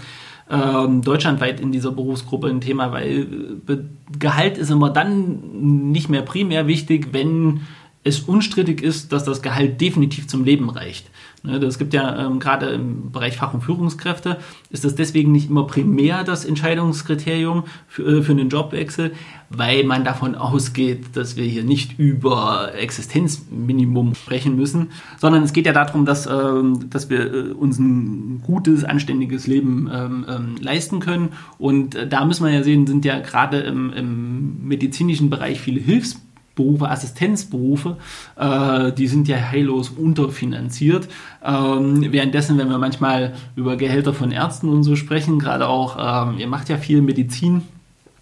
[0.50, 3.26] ähm, deutschlandweit in dieser Berufsgruppe ein Thema, weil
[3.68, 3.76] äh,
[4.18, 7.62] Gehalt ist immer dann nicht mehr primär wichtig, wenn
[8.04, 11.08] es unstrittig ist, dass das Gehalt definitiv zum Leben reicht.
[11.44, 14.38] Ne, es gibt ja ähm, gerade im Bereich Fach- und Führungskräfte,
[14.70, 19.12] ist das deswegen nicht immer primär das Entscheidungskriterium für, äh, für einen Jobwechsel,
[19.50, 25.66] weil man davon ausgeht, dass wir hier nicht über Existenzminimum sprechen müssen, sondern es geht
[25.66, 31.00] ja darum, dass, ähm, dass wir äh, uns ein gutes, anständiges Leben ähm, ähm, leisten
[31.00, 31.30] können.
[31.58, 35.80] Und äh, da müssen wir ja sehen, sind ja gerade im, im medizinischen Bereich viele
[35.80, 36.20] Hilfs
[36.54, 37.96] Berufe, Assistenzberufe,
[38.36, 41.08] äh, die sind ja heillos unterfinanziert.
[41.44, 45.96] Ähm, währenddessen, wenn wir manchmal über Gehälter von Ärzten und so sprechen, gerade auch,
[46.28, 47.62] ähm, ihr macht ja viel Medizin,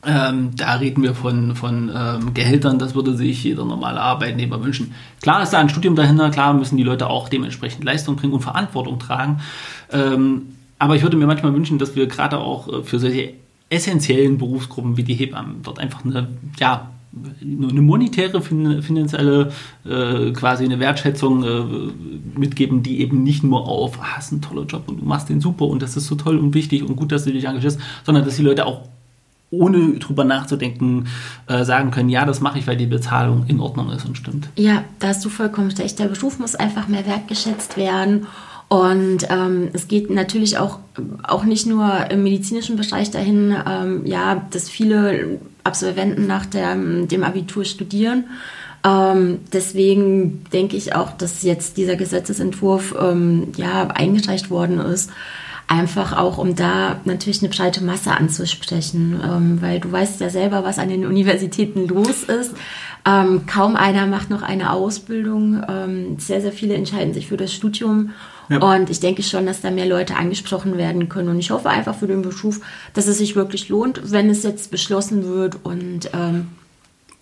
[0.07, 4.95] ähm, da reden wir von, von ähm, Gehältern, das würde sich jeder normale Arbeitnehmer wünschen.
[5.21, 8.41] Klar ist da ein Studium dahinter, klar müssen die Leute auch dementsprechend Leistung bringen und
[8.41, 9.41] Verantwortung tragen.
[9.93, 13.35] Ähm, aber ich würde mir manchmal wünschen, dass wir gerade auch äh, für solche
[13.69, 16.91] essentiellen Berufsgruppen wie die Hebammen dort einfach eine, ja,
[17.43, 19.51] eine monetäre, finanzielle,
[19.85, 24.65] äh, quasi eine Wertschätzung äh, mitgeben, die eben nicht nur auf, ah, hast ein toller
[24.65, 27.11] Job und du machst den super und das ist so toll und wichtig und gut,
[27.11, 28.83] dass du dich engagierst, sondern dass die Leute auch
[29.51, 31.09] ohne drüber nachzudenken
[31.49, 34.49] äh, sagen können, ja, das mache ich, weil die Bezahlung in Ordnung ist und stimmt.
[34.57, 35.99] Ja, da hast du vollkommen recht.
[35.99, 38.27] Der Beruf muss einfach mehr wertgeschätzt werden.
[38.69, 40.79] Und ähm, es geht natürlich auch,
[41.25, 47.25] auch nicht nur im medizinischen Bereich dahin, ähm, ja, dass viele Absolventen nach der, dem
[47.25, 48.25] Abitur studieren.
[48.85, 55.11] Ähm, deswegen denke ich auch, dass jetzt dieser Gesetzesentwurf ähm, ja, eingereicht worden ist,
[55.67, 60.65] einfach auch, um da natürlich eine breite Masse anzusprechen, ähm, weil du weißt ja selber,
[60.65, 62.55] was an den Universitäten los ist.
[63.07, 65.63] Ähm, kaum einer macht noch eine Ausbildung.
[65.69, 68.11] Ähm, sehr, sehr viele entscheiden sich für das Studium.
[68.51, 68.59] Ja.
[68.59, 71.29] Und ich denke schon, dass da mehr Leute angesprochen werden können.
[71.29, 72.61] Und ich hoffe einfach für den Beruf,
[72.95, 75.65] dass es sich wirklich lohnt, wenn es jetzt beschlossen wird.
[75.65, 76.49] Und ähm,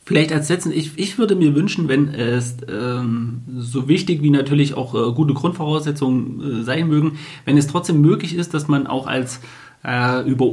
[0.09, 4.73] Vielleicht als Sätzen, ich, ich würde mir wünschen, wenn es ähm, so wichtig wie natürlich
[4.73, 9.07] auch äh, gute Grundvoraussetzungen äh, sein mögen, wenn es trotzdem möglich ist, dass man auch
[9.07, 9.41] als
[9.85, 10.51] äh, über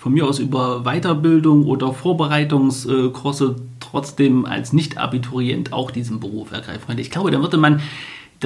[0.00, 7.02] von mir aus über Weiterbildung oder Vorbereitungskurse trotzdem als Nicht-Abiturient auch diesen Beruf ergreifen könnte.
[7.02, 7.80] Ich glaube, da würde man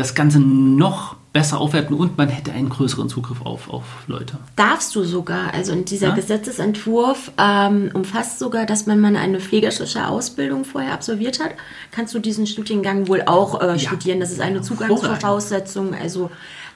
[0.00, 4.38] das Ganze noch besser aufwerten und man hätte einen größeren Zugriff auf, auf Leute.
[4.56, 6.14] Darfst du sogar, also in dieser ja?
[6.14, 11.52] Gesetzesentwurf ähm, umfasst sogar, dass wenn man eine pflegerische Ausbildung vorher absolviert hat,
[11.92, 13.78] kannst du diesen Studiengang wohl auch äh, ja.
[13.78, 14.18] studieren.
[14.18, 15.94] Das ist eine Zugangsvoraussetzung.
[15.94, 16.30] Also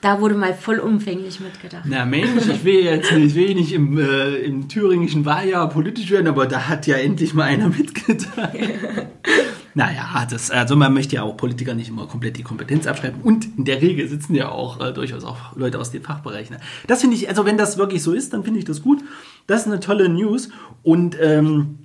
[0.04, 1.84] da wurde mal vollumfänglich mitgedacht.
[1.86, 6.26] Na Mensch, ich will jetzt nicht, will nicht im, äh, im thüringischen Wahljahr politisch werden,
[6.26, 8.52] aber da hat ja endlich mal einer mitgedacht.
[9.76, 13.20] Naja, das, also man möchte ja auch Politiker nicht immer komplett die Kompetenz abschreiben.
[13.22, 16.58] Und in der Regel sitzen ja auch äh, durchaus auch Leute aus den Fachbereichen.
[16.86, 19.02] Das finde ich, also wenn das wirklich so ist, dann finde ich das gut.
[19.48, 20.50] Das ist eine tolle News.
[20.84, 21.80] Und ähm,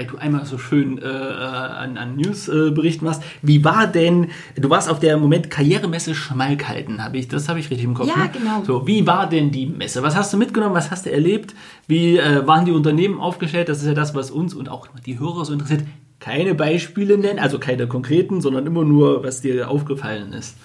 [0.00, 3.22] weil du einmal so schön äh, an, an News äh, warst.
[3.42, 7.70] Wie war denn, du warst auf der Moment Karrieremesse Schmalkalden, habe ich, das habe ich
[7.70, 8.08] richtig im Kopf.
[8.08, 8.30] Ja, ne?
[8.32, 8.64] genau.
[8.64, 10.02] So, wie war denn die Messe?
[10.02, 10.74] Was hast du mitgenommen?
[10.74, 11.54] Was hast du erlebt?
[11.86, 13.68] Wie äh, waren die Unternehmen aufgestellt?
[13.68, 15.84] Das ist ja das, was uns und auch die Hörer so interessiert
[16.18, 20.56] keine Beispiele nennen, also keine konkreten, sondern immer nur, was dir aufgefallen ist.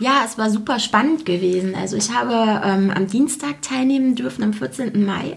[0.00, 1.74] Ja, es war super spannend gewesen.
[1.74, 5.04] Also ich habe ähm, am Dienstag teilnehmen dürfen, am 14.
[5.04, 5.36] Mai.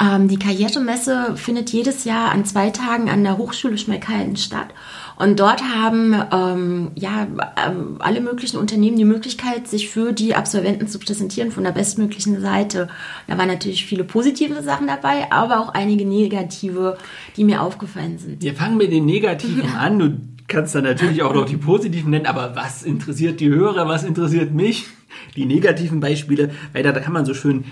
[0.00, 4.68] Ähm, die Karrieremesse findet jedes Jahr an zwei Tagen an der Hochschule Schmalkalden statt.
[5.16, 7.26] Und dort haben ähm, ja
[7.66, 12.40] ähm, alle möglichen Unternehmen die Möglichkeit, sich für die Absolventen zu präsentieren von der bestmöglichen
[12.40, 12.88] Seite.
[13.26, 16.96] Da waren natürlich viele positive Sachen dabei, aber auch einige negative,
[17.36, 18.42] die mir aufgefallen sind.
[18.42, 19.74] Wir fangen mit den negativen ja.
[19.78, 19.98] an.
[19.98, 24.04] Du kannst dann natürlich auch noch die positiven nennen, aber was interessiert die Hörer, was
[24.04, 24.86] interessiert mich?
[25.36, 27.64] Die negativen Beispiele, weil da, da kann man so schön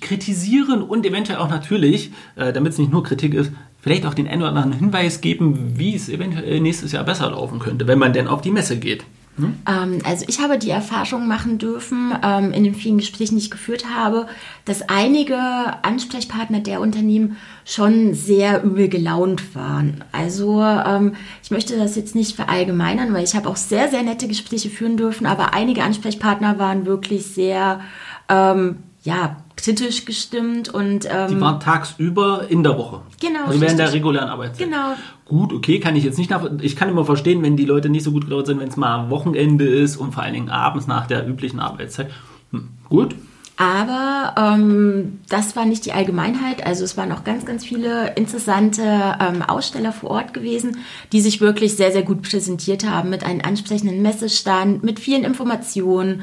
[0.00, 4.28] kritisieren und eventuell auch natürlich, äh, damit es nicht nur Kritik ist, vielleicht auch den
[4.28, 8.12] einen oder anderen Hinweis geben, wie es eventuell nächstes Jahr besser laufen könnte, wenn man
[8.12, 9.04] denn auf die Messe geht.
[9.36, 10.00] Hm?
[10.04, 13.86] Also ich habe die Erfahrung machen dürfen, ähm, in den vielen Gesprächen, die ich geführt
[13.94, 14.26] habe,
[14.64, 15.38] dass einige
[15.82, 20.04] Ansprechpartner der Unternehmen schon sehr übel gelaunt waren.
[20.12, 24.28] Also ähm, ich möchte das jetzt nicht verallgemeinern, weil ich habe auch sehr, sehr nette
[24.28, 27.80] Gespräche führen dürfen, aber einige Ansprechpartner waren wirklich sehr,
[28.28, 33.00] ähm, ja, kritisch gestimmt und ähm, die waren tagsüber in der Woche.
[33.20, 33.46] Genau.
[33.46, 34.66] Also während der regulären Arbeitszeit.
[34.66, 34.94] Genau.
[35.24, 36.44] Gut, okay, kann ich jetzt nicht nach.
[36.60, 39.10] Ich kann immer verstehen, wenn die Leute nicht so gut gelaunt sind, wenn es mal
[39.10, 42.10] Wochenende ist und vor allen Dingen abends nach der üblichen Arbeitszeit.
[42.52, 43.14] Hm, gut.
[43.56, 46.64] Aber ähm, das war nicht die Allgemeinheit.
[46.66, 48.82] Also es waren auch ganz, ganz viele interessante
[49.20, 50.78] ähm, Aussteller vor Ort gewesen,
[51.12, 56.22] die sich wirklich sehr, sehr gut präsentiert haben mit einem ansprechenden Messestand, mit vielen Informationen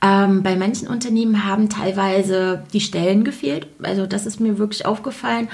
[0.00, 3.66] Ähm, bei manchen Unternehmen haben teilweise die Stellen gefehlt.
[3.82, 5.48] Also das ist mir wirklich aufgefallen.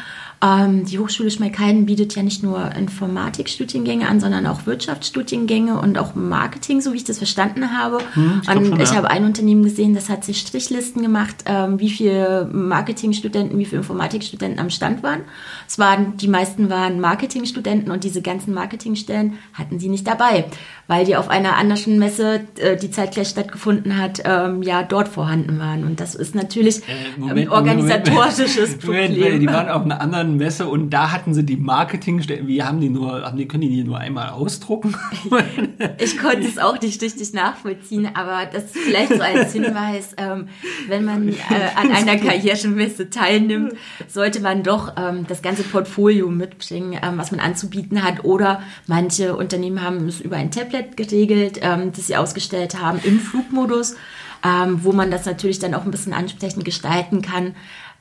[0.44, 6.14] Ähm, die Hochschule Schmalkalden bietet ja nicht nur Informatikstudiengänge an, sondern auch Wirtschaftsstudiengänge und auch
[6.14, 7.98] Marketing, so wie ich das verstanden habe.
[8.12, 8.96] Hm, ich und schon, ich ja.
[8.96, 13.78] habe ein Unternehmen gesehen, das hat sich Strichlisten gemacht, ähm, wie viele Marketingstudenten, wie viele
[13.78, 15.22] Informatikstudenten am Stand waren.
[15.66, 20.44] Es waren, die meisten waren Marketingstudenten und diese ganzen Marketingstellen hatten sie nicht dabei,
[20.88, 25.58] weil die auf einer anderen Messe, äh, die zeitgleich stattgefunden hat, ähm, ja dort vorhanden
[25.58, 25.84] waren.
[25.84, 28.54] Und das ist natürlich äh, Moment, ein organisatorisches
[28.84, 29.40] Moment, Moment, Problem.
[29.40, 32.46] die waren auf einer anderen Messe und da hatten sie die Marketingstellen.
[32.46, 34.94] Wie haben die nur, haben die, können die nur einmal ausdrucken?
[35.98, 40.48] ich konnte es auch nicht richtig nachvollziehen, aber das ist vielleicht so als Hinweis, ähm,
[40.88, 41.34] wenn man äh,
[41.76, 43.74] an einer Karrieremesse teilnimmt,
[44.08, 48.24] sollte man doch ähm, das ganze Portfolio mitbringen, ähm, was man anzubieten hat.
[48.24, 53.20] Oder manche Unternehmen haben es über ein Tablet geregelt, ähm, das sie ausgestellt haben im
[53.20, 53.96] Flugmodus
[54.44, 57.54] ähm, wo man das natürlich dann auch ein bisschen ansprechend gestalten kann.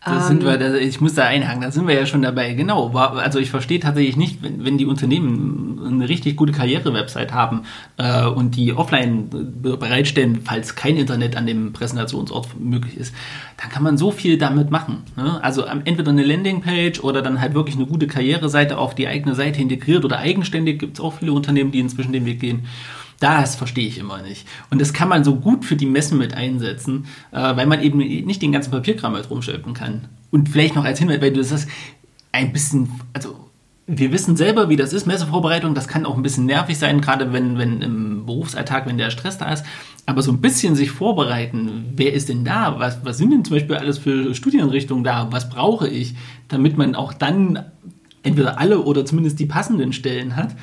[0.05, 2.53] Da sind wir, ähm, ich muss da einhaken, da sind wir ja schon dabei.
[2.53, 7.63] Genau, also ich verstehe tatsächlich nicht, wenn, wenn die Unternehmen eine richtig gute Karriere-Website haben
[7.97, 9.29] äh, und die offline
[9.61, 13.15] bereitstellen, falls kein Internet an dem Präsentationsort möglich ist,
[13.61, 15.03] dann kann man so viel damit machen.
[15.15, 15.41] Ne?
[15.41, 19.61] Also entweder eine Landingpage oder dann halt wirklich eine gute Karriereseite auf die eigene Seite
[19.61, 20.79] integriert oder eigenständig.
[20.79, 22.65] Gibt es auch viele Unternehmen, die inzwischen den Weg gehen.
[23.23, 24.45] Das verstehe ich immer nicht.
[24.69, 27.99] Und das kann man so gut für die Messen mit einsetzen, äh, weil man eben
[27.99, 30.09] nicht den ganzen Papierkram halt rumschleppen kann.
[30.29, 31.69] Und vielleicht noch als Hinweis, weil du das hast,
[32.33, 33.49] ein bisschen, also
[33.87, 37.31] wir wissen selber, wie das ist, Messevorbereitung, das kann auch ein bisschen nervig sein, gerade
[37.31, 39.63] wenn, wenn im Berufsalltag, wenn der Stress da ist.
[40.05, 42.77] Aber so ein bisschen sich vorbereiten, wer ist denn da?
[42.77, 45.29] Was, was sind denn zum Beispiel alles für Studienrichtungen da?
[45.31, 46.15] Was brauche ich,
[46.49, 47.63] damit man auch dann
[48.23, 50.55] entweder alle oder zumindest die passenden Stellen hat?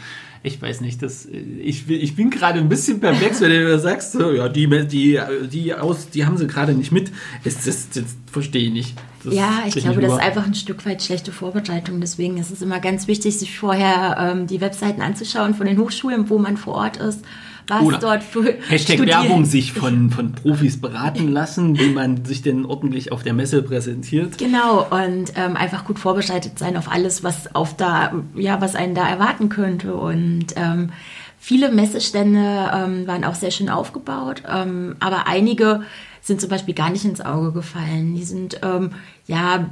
[0.43, 4.33] ich weiß nicht, das, ich, ich bin gerade ein bisschen perplex, wenn du sagst, so,
[4.33, 5.21] ja, die, die,
[5.51, 7.13] die, aus, die haben sie gerade nicht mit.
[7.45, 8.95] Das, das, das verstehe ich nicht.
[9.23, 12.01] Das ja, ich glaube, das ist einfach ein Stück weit schlechte Vorbereitung.
[12.01, 16.31] Deswegen ist es immer ganz wichtig, sich vorher ähm, die Webseiten anzuschauen von den Hochschulen,
[16.31, 17.23] wo man vor Ort ist
[17.71, 19.07] was Oder dort für Hashtag.
[19.07, 23.63] Werbung sich von, von Profis beraten lassen, wie man sich denn ordentlich auf der Messe
[23.63, 24.39] präsentiert.
[24.39, 28.95] Genau, und ähm, einfach gut vorbereitet sein auf alles, was auf da, ja, was einen
[28.95, 29.95] da erwarten könnte.
[29.95, 30.91] Und ähm,
[31.39, 35.83] viele Messestände ähm, waren auch sehr schön aufgebaut, ähm, aber einige
[36.23, 38.15] sind zum Beispiel gar nicht ins Auge gefallen.
[38.15, 38.91] Die sind ähm,
[39.27, 39.71] ja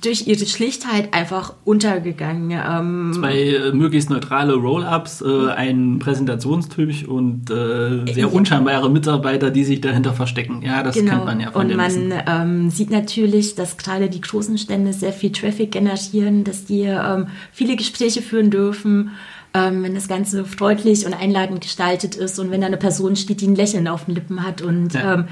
[0.00, 2.50] durch ihre Schlichtheit einfach untergegangen.
[2.50, 9.64] Ähm, Zwei äh, möglichst neutrale Roll-ups, äh, ein Präsentationstyp und äh, sehr unscheinbare Mitarbeiter, die
[9.64, 10.62] sich dahinter verstecken.
[10.62, 11.12] Ja, das genau.
[11.12, 15.12] kennt man ja von Und man ähm, sieht natürlich, dass gerade die großen Stände sehr
[15.12, 19.10] viel Traffic generieren, dass die ähm, viele Gespräche führen dürfen
[19.54, 23.40] ähm, wenn das Ganze freundlich und einladend gestaltet ist und wenn da eine Person steht,
[23.40, 25.26] die ein Lächeln auf den Lippen hat und ja.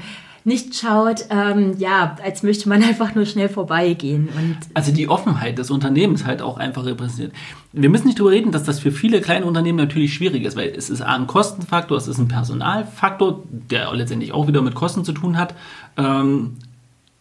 [0.45, 4.29] Nicht schaut, ähm, ja, als möchte man einfach nur schnell vorbeigehen.
[4.29, 7.33] Und also die Offenheit des Unternehmens halt auch einfach repräsentiert.
[7.73, 10.69] Wir müssen nicht darüber reden, dass das für viele kleine Unternehmen natürlich schwierig ist, weil
[10.69, 15.11] es ist ein Kostenfaktor, es ist ein Personalfaktor, der letztendlich auch wieder mit Kosten zu
[15.11, 15.55] tun hat.
[15.97, 16.57] Ähm,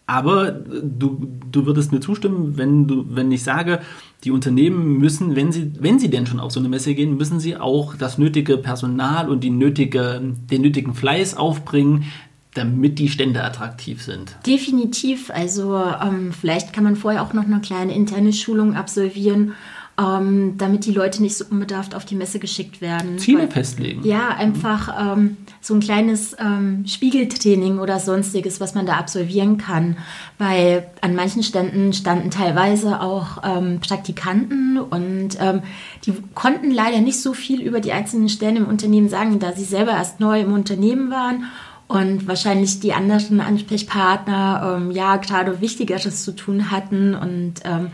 [0.06, 3.80] aber du, du würdest mir zustimmen, wenn, du, wenn ich sage,
[4.22, 7.40] die Unternehmen müssen, wenn sie, wenn sie denn schon auf so eine Messe gehen, müssen
[7.40, 12.04] sie auch das nötige Personal und die nötige, den nötigen Fleiß aufbringen,
[12.54, 14.36] damit die Stände attraktiv sind.
[14.46, 15.30] Definitiv.
[15.30, 19.54] Also ähm, vielleicht kann man vorher auch noch eine kleine interne Schulung absolvieren,
[19.98, 23.18] ähm, damit die Leute nicht so unbedarft auf die Messe geschickt werden.
[23.18, 24.04] Ziele Weil, festlegen.
[24.04, 29.96] Ja, einfach ähm, so ein kleines ähm, Spiegeltraining oder sonstiges, was man da absolvieren kann.
[30.38, 35.62] Weil an manchen Ständen standen teilweise auch ähm, Praktikanten und ähm,
[36.06, 39.64] die konnten leider nicht so viel über die einzelnen Stellen im Unternehmen sagen, da sie
[39.64, 41.44] selber erst neu im Unternehmen waren
[41.86, 47.14] und wahrscheinlich die anderen Ansprechpartner ähm, ja gerade Wichtigeres zu tun hatten.
[47.14, 47.90] Und ähm,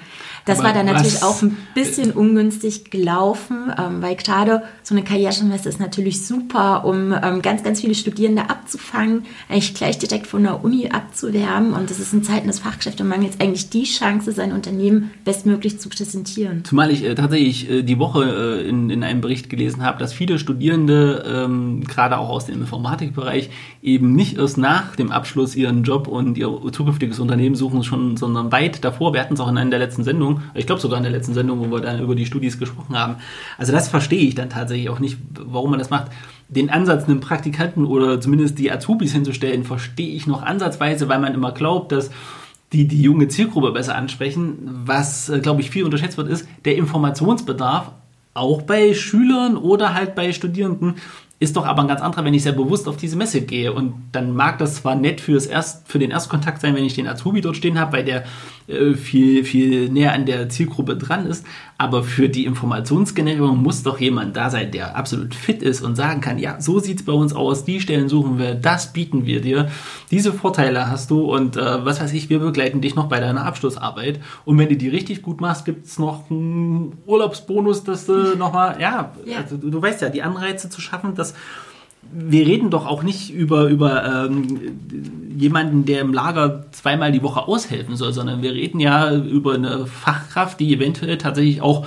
[0.51, 5.05] das Aber war dann natürlich auch ein bisschen ungünstig gelaufen, ähm, weil gerade so eine
[5.05, 10.43] Karrieremesse ist natürlich super, um ähm, ganz, ganz viele Studierende abzufangen, eigentlich gleich direkt von
[10.43, 11.73] der Uni abzuwerben.
[11.73, 16.65] Und das ist in Zeiten des Fachkräftemangels eigentlich die Chance, sein Unternehmen bestmöglich zu präsentieren.
[16.65, 18.25] Zumal ich äh, tatsächlich äh, die Woche
[18.63, 22.61] äh, in, in einem Bericht gelesen habe, dass viele Studierende, ähm, gerade auch aus dem
[22.61, 23.51] Informatikbereich,
[23.83, 28.53] eben nicht erst nach dem Abschluss ihren Job und ihr zukünftiges Unternehmen suchen, schon, sondern
[28.53, 29.13] weit davor.
[29.13, 31.35] Wir hatten es auch in einer der letzten Sendungen ich glaube sogar in der letzten
[31.35, 33.17] Sendung, wo wir dann über die Studis gesprochen haben.
[33.59, 36.11] Also das verstehe ich dann tatsächlich auch nicht, warum man das macht.
[36.49, 41.35] Den Ansatz, einen Praktikanten oder zumindest die Azubis hinzustellen, verstehe ich noch ansatzweise, weil man
[41.35, 42.11] immer glaubt, dass
[42.73, 44.59] die die junge Zielgruppe besser ansprechen.
[44.85, 47.91] Was, äh, glaube ich, viel unterschätzt wird, ist der Informationsbedarf
[48.33, 50.95] auch bei Schülern oder halt bei Studierenden
[51.41, 53.73] ist doch aber ein ganz anderer, wenn ich sehr bewusst auf diese Messe gehe.
[53.73, 57.09] Und dann mag das zwar nett fürs Erst, für den Erstkontakt sein, wenn ich den
[57.09, 58.25] Azubi dort stehen habe, weil der
[58.97, 61.45] viel, viel näher an der Zielgruppe dran ist.
[61.79, 66.21] Aber für die Informationsgenerierung muss doch jemand da sein, der absolut fit ist und sagen
[66.21, 69.41] kann, ja, so sieht es bei uns aus, die Stellen suchen wir, das bieten wir
[69.41, 69.71] dir,
[70.11, 73.47] diese Vorteile hast du und äh, was weiß ich, wir begleiten dich noch bei deiner
[73.47, 74.21] Abschlussarbeit.
[74.45, 78.81] Und wenn du die richtig gut machst, gibt es noch einen Urlaubsbonus, dass du nochmal,
[78.81, 79.39] ja, ja.
[79.39, 81.35] Also, du, du weißt ja, die Anreize zu schaffen, dass
[82.13, 84.59] wir reden doch auch nicht über, über ähm,
[85.37, 89.87] jemanden, der im Lager zweimal die Woche aushelfen soll, sondern wir reden ja über eine
[89.87, 91.87] Fachkraft, die eventuell tatsächlich auch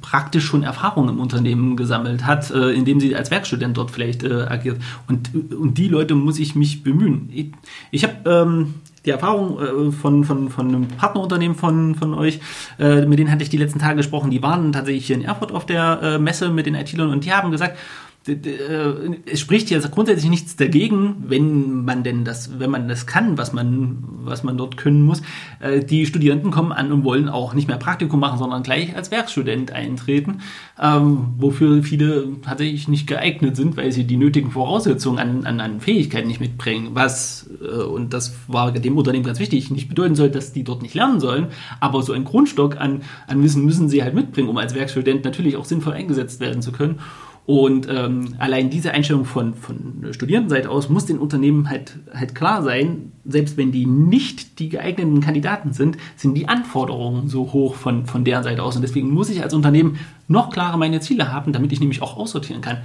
[0.00, 4.46] praktisch schon Erfahrung im Unternehmen gesammelt hat, äh, indem sie als Werkstudent dort vielleicht äh,
[4.48, 4.78] agiert.
[5.06, 7.28] Und, und die Leute muss ich mich bemühen.
[7.32, 7.52] Ich,
[7.90, 12.40] ich habe ähm, die Erfahrung äh, von, von, von einem Partnerunternehmen von, von euch,
[12.78, 15.52] äh, mit denen hatte ich die letzten Tage gesprochen, die waren tatsächlich hier in Erfurt
[15.52, 17.76] auf der äh, Messe mit den IT-Lern und die haben gesagt,
[18.28, 23.52] es spricht jetzt grundsätzlich nichts dagegen, wenn man denn das, wenn man das kann, was
[23.52, 25.22] man, was man dort können muss.
[25.60, 29.10] Äh, die Studierenden kommen an und wollen auch nicht mehr Praktikum machen, sondern gleich als
[29.10, 30.40] Werkstudent eintreten,
[30.80, 35.80] ähm, wofür viele tatsächlich nicht geeignet sind, weil sie die nötigen Voraussetzungen an, an, an
[35.80, 36.90] Fähigkeiten nicht mitbringen.
[36.92, 40.82] Was, äh, und das war dem Unternehmen ganz wichtig, nicht bedeuten soll, dass die dort
[40.82, 41.48] nicht lernen sollen,
[41.80, 45.56] aber so ein Grundstock an, an Wissen müssen sie halt mitbringen, um als Werkstudent natürlich
[45.56, 46.98] auch sinnvoll eingesetzt werden zu können.
[47.48, 52.62] Und ähm, allein diese Einstellung von, von Studierendenseite aus muss den Unternehmen halt, halt klar
[52.62, 58.04] sein, selbst wenn die nicht die geeigneten Kandidaten sind, sind die Anforderungen so hoch von,
[58.04, 58.76] von deren Seite aus.
[58.76, 62.18] Und deswegen muss ich als Unternehmen noch klarer meine Ziele haben, damit ich nämlich auch
[62.18, 62.82] aussortieren kann.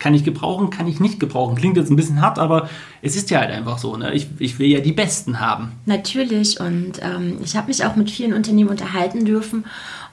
[0.00, 1.54] Kann ich gebrauchen, kann ich nicht gebrauchen.
[1.54, 2.68] Klingt jetzt ein bisschen hart, aber
[3.02, 3.96] es ist ja halt einfach so.
[3.96, 4.12] Ne?
[4.14, 5.72] Ich, ich will ja die Besten haben.
[5.86, 6.58] Natürlich.
[6.58, 9.64] Und ähm, ich habe mich auch mit vielen Unternehmen unterhalten dürfen.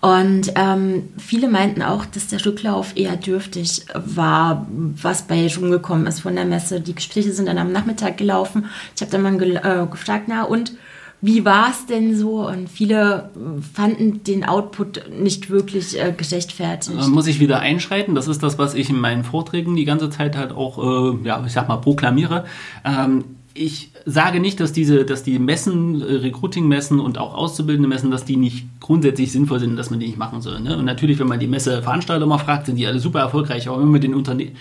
[0.01, 6.19] Und ähm, viele meinten auch, dass der Rücklauf eher dürftig war, was bei rumgekommen ist
[6.19, 6.81] von der Messe.
[6.81, 8.65] Die Gespräche sind dann am Nachmittag gelaufen.
[8.95, 10.73] Ich habe dann mal äh, gefragt, na und
[11.19, 12.47] wie war es denn so?
[12.47, 13.31] Und viele
[13.73, 16.95] fanden den Output nicht wirklich äh, gerechtfertigt.
[16.95, 18.13] Äh, muss ich wieder einschreiten?
[18.13, 21.43] Das ist das, was ich in meinen Vorträgen die ganze Zeit halt auch, äh, ja,
[21.45, 22.45] ich sag mal, proklamiere.
[22.85, 23.23] Ähm,
[23.55, 28.23] ich sage nicht, dass diese, dass die Messen, äh, Recruiting-Messen und auch auszubildende Messen, dass
[28.23, 30.59] die nicht grundsätzlich sinnvoll sind, dass man die nicht machen soll.
[30.59, 30.77] Ne?
[30.77, 33.67] Und natürlich, wenn man die Messeveranstalter mal fragt, sind die alle super erfolgreich.
[33.67, 34.55] Aber wenn man mit den Unternehmen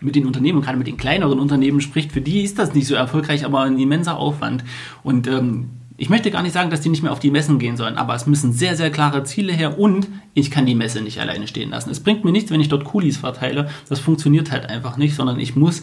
[0.00, 2.94] mit den Unternehmen, gerade mit den kleineren Unternehmen spricht, für die ist das nicht so
[2.94, 4.62] erfolgreich, aber ein immenser Aufwand.
[5.02, 7.76] Und ähm, ich möchte gar nicht sagen, dass die nicht mehr auf die Messen gehen
[7.76, 11.20] sollen, aber es müssen sehr, sehr klare Ziele her und ich kann die Messe nicht
[11.20, 11.90] alleine stehen lassen.
[11.90, 13.68] Es bringt mir nichts, wenn ich dort Coolies verteile.
[13.88, 15.82] Das funktioniert halt einfach nicht, sondern ich muss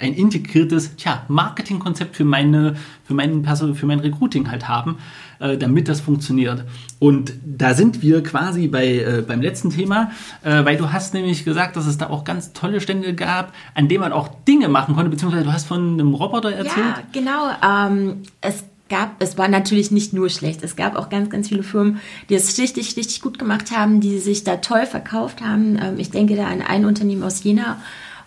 [0.00, 2.74] ein integriertes tja, Marketingkonzept für, meine,
[3.04, 4.98] für, meinen Person, für mein Recruiting halt haben,
[5.38, 6.64] äh, damit das funktioniert.
[6.98, 10.10] Und da sind wir quasi bei, äh, beim letzten Thema,
[10.42, 13.88] äh, weil du hast nämlich gesagt, dass es da auch ganz tolle Stände gab, an
[13.88, 16.76] denen man auch Dinge machen konnte, beziehungsweise du hast von einem Roboter erzählt.
[16.76, 17.50] Ja, genau.
[17.62, 21.62] Ähm, es gab, es war natürlich nicht nur schlecht, es gab auch ganz, ganz viele
[21.62, 25.78] Firmen, die es richtig, richtig gut gemacht haben, die sich da toll verkauft haben.
[25.82, 27.80] Ähm, ich denke da an ein Unternehmen aus Jena,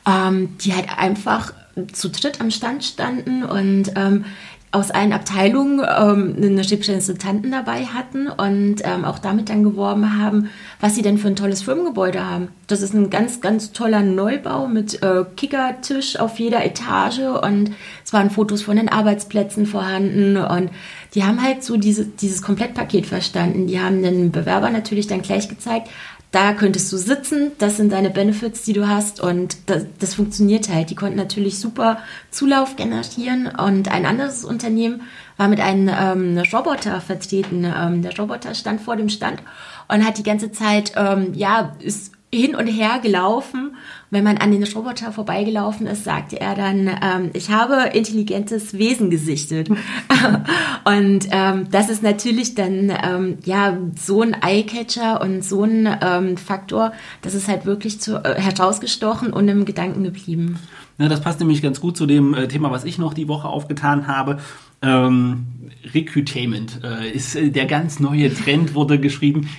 [0.07, 1.53] ähm, die halt einfach
[1.93, 4.25] zu dritt am Stand standen und ähm,
[4.71, 10.49] aus allen Abteilungen ähm, eine Repräsentanten dabei hatten und ähm, auch damit dann geworben haben,
[10.81, 12.49] was sie denn für ein tolles Firmengebäude haben.
[12.67, 17.71] Das ist ein ganz, ganz toller Neubau mit äh, Kickertisch auf jeder Etage und
[18.03, 20.69] es waren Fotos von den Arbeitsplätzen vorhanden und
[21.15, 23.67] die haben halt so diese, dieses Komplettpaket verstanden.
[23.67, 25.89] Die haben den Bewerber natürlich dann gleich gezeigt,
[26.31, 30.67] da könntest du sitzen, das sind deine Benefits, die du hast und das, das funktioniert
[30.69, 30.89] halt.
[30.89, 31.99] Die konnten natürlich super
[32.31, 35.03] Zulauf generieren und ein anderes Unternehmen
[35.37, 37.63] war mit einem ähm, Roboter vertreten.
[37.63, 39.41] Ähm, der Roboter stand vor dem Stand
[39.87, 43.75] und hat die ganze Zeit, ähm, ja, ist hin und her gelaufen.
[44.09, 49.09] Wenn man an den Roboter vorbeigelaufen ist, sagte er dann, ähm, ich habe intelligentes Wesen
[49.09, 49.69] gesichtet.
[50.85, 56.37] und ähm, das ist natürlich dann ähm, ja so ein Eyecatcher und so ein ähm,
[56.37, 60.59] Faktor, das ist halt wirklich zu, äh, herausgestochen und im Gedanken geblieben.
[60.97, 63.47] Ja, das passt nämlich ganz gut zu dem äh, Thema, was ich noch die Woche
[63.47, 64.39] aufgetan habe.
[64.81, 65.47] Ähm,
[65.93, 69.49] Recruitainment äh, ist äh, der ganz neue Trend, wurde geschrieben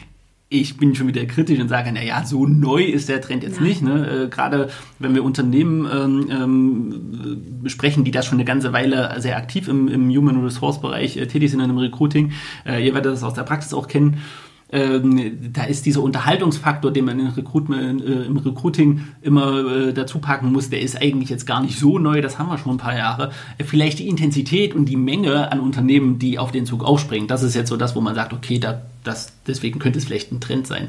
[0.51, 3.63] ich bin schon wieder kritisch und sage, naja, so neu ist der Trend jetzt ja.
[3.63, 3.83] nicht.
[3.83, 4.25] Ne?
[4.25, 9.37] Äh, Gerade wenn wir Unternehmen ähm, ähm, besprechen, die das schon eine ganze Weile sehr
[9.37, 12.33] aktiv im, im Human Resource Bereich äh, tätig sind und im Recruiting.
[12.65, 14.23] Äh, ihr werdet das aus der Praxis auch kennen.
[14.71, 20.19] Ähm, da ist dieser Unterhaltungsfaktor, den man im, Recruitment, äh, im Recruiting immer äh, dazu
[20.19, 22.79] packen muss, der ist eigentlich jetzt gar nicht so neu, das haben wir schon ein
[22.79, 23.31] paar Jahre.
[23.57, 27.43] Äh, vielleicht die Intensität und die Menge an Unternehmen, die auf den Zug aufspringen, das
[27.43, 30.41] ist jetzt so das, wo man sagt, okay, da, das, deswegen könnte es vielleicht ein
[30.41, 30.89] Trend sein.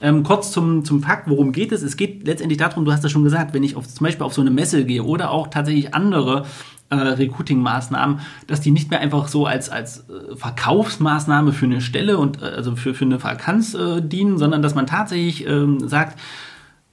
[0.00, 1.82] Ähm, kurz zum, zum Fakt, worum geht es?
[1.82, 4.34] Es geht letztendlich darum, du hast das schon gesagt, wenn ich auf, zum Beispiel auf
[4.34, 6.44] so eine Messe gehe oder auch tatsächlich andere
[6.90, 12.18] äh, Recruiting-Maßnahmen, dass die nicht mehr einfach so als, als äh, Verkaufsmaßnahme für eine Stelle
[12.18, 16.18] und äh, also für, für eine Vakanz äh, dienen, sondern dass man tatsächlich ähm, sagt,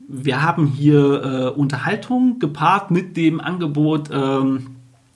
[0.08, 4.73] wir haben hier äh, Unterhaltung gepaart mit dem Angebot, ähm,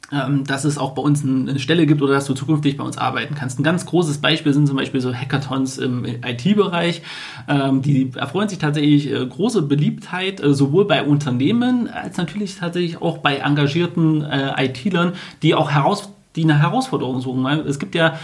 [0.09, 3.35] dass es auch bei uns eine Stelle gibt oder dass du zukünftig bei uns arbeiten
[3.35, 3.59] kannst.
[3.59, 7.01] Ein ganz großes Beispiel sind zum Beispiel so Hackathons im IT-Bereich.
[7.49, 13.01] Ähm, die erfreuen sich tatsächlich äh, große Beliebtheit, äh, sowohl bei Unternehmen als natürlich tatsächlich
[13.01, 17.45] auch bei engagierten äh, IT-Lern, die auch heraus, die eine Herausforderung suchen.
[17.67, 18.17] Es gibt ja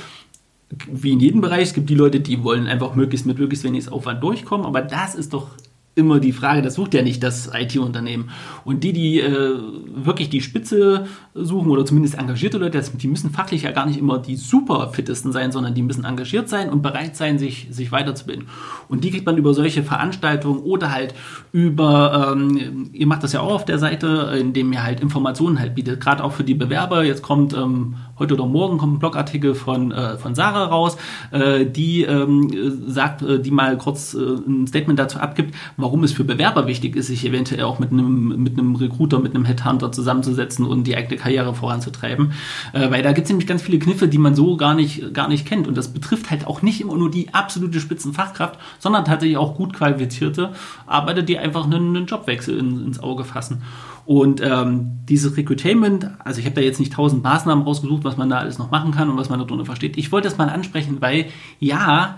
[0.88, 3.92] wie in jedem Bereich, es gibt die Leute, die wollen einfach möglichst mit möglichst wenig
[3.92, 5.50] Aufwand durchkommen, aber das ist doch
[5.96, 8.30] immer die Frage, das sucht ja nicht das IT-Unternehmen.
[8.66, 9.58] Und die, die äh,
[9.94, 14.18] wirklich die Spitze suchen oder zumindest engagierte Leute, die müssen fachlich ja gar nicht immer
[14.18, 18.48] die super fittesten sein, sondern die müssen engagiert sein und bereit sein, sich, sich weiterzubilden.
[18.88, 21.14] Und die kriegt man über solche Veranstaltungen oder halt
[21.52, 25.76] über, ähm, ihr macht das ja auch auf der Seite, indem ihr halt Informationen halt
[25.76, 27.04] bietet, gerade auch für die Bewerber.
[27.04, 30.98] Jetzt kommt ähm, heute oder morgen kommt ein Blogartikel von, äh, von Sarah raus,
[31.32, 32.50] äh, die ähm,
[32.88, 35.54] sagt, äh, die mal kurz äh, ein Statement dazu abgibt,
[35.84, 39.36] warum es für Bewerber wichtig ist, sich eventuell auch mit einem, mit einem Recruiter, mit
[39.36, 42.32] einem Headhunter zusammenzusetzen und die eigene Karriere voranzutreiben.
[42.72, 45.28] Äh, weil da gibt es nämlich ganz viele Kniffe, die man so gar nicht, gar
[45.28, 45.68] nicht kennt.
[45.68, 49.74] Und das betrifft halt auch nicht immer nur die absolute Spitzenfachkraft, sondern tatsächlich auch gut
[49.74, 50.54] qualifizierte
[50.88, 53.62] Arbeiter, die einfach einen, einen Jobwechsel in, ins Auge fassen.
[54.06, 58.30] Und ähm, dieses Recruitainment, also ich habe da jetzt nicht tausend Maßnahmen rausgesucht, was man
[58.30, 59.98] da alles noch machen kann und was man darunter versteht.
[59.98, 61.28] Ich wollte das mal ansprechen, weil
[61.60, 62.18] ja,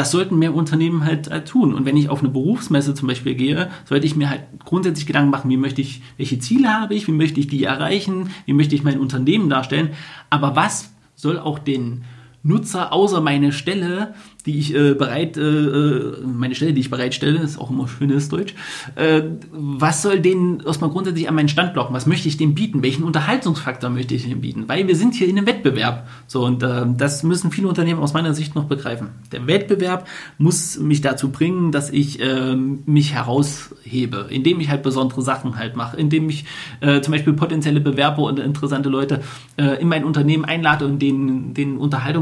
[0.00, 1.74] das sollten mehr Unternehmen halt, halt, tun.
[1.74, 5.28] Und wenn ich auf eine Berufsmesse zum Beispiel gehe, sollte ich mir halt grundsätzlich Gedanken
[5.28, 8.74] machen, wie möchte ich, welche Ziele habe ich, wie möchte ich die erreichen, wie möchte
[8.74, 9.90] ich mein Unternehmen darstellen.
[10.30, 12.04] Aber was soll auch den
[12.42, 14.14] Nutzer außer meine Stelle
[14.46, 18.28] die ich äh, bereit, äh, äh, meine Stelle, die ich bereitstelle, ist auch immer schönes
[18.28, 18.54] Deutsch.
[18.96, 21.94] Äh, was soll denen erstmal grundsätzlich an meinen Stand blocken?
[21.94, 22.82] Was möchte ich dem bieten?
[22.82, 24.64] Welchen Unterhaltungsfaktor möchte ich dem bieten?
[24.68, 26.08] Weil wir sind hier in einem Wettbewerb.
[26.26, 29.08] So, und äh, das müssen viele Unternehmen aus meiner Sicht noch begreifen.
[29.32, 30.06] Der Wettbewerb
[30.38, 35.76] muss mich dazu bringen, dass ich äh, mich heraushebe, indem ich halt besondere Sachen halt
[35.76, 36.44] mache, indem ich
[36.80, 39.20] äh, zum Beispiel potenzielle Bewerber und interessante Leute
[39.56, 41.76] in mein Unternehmen einlade und denen den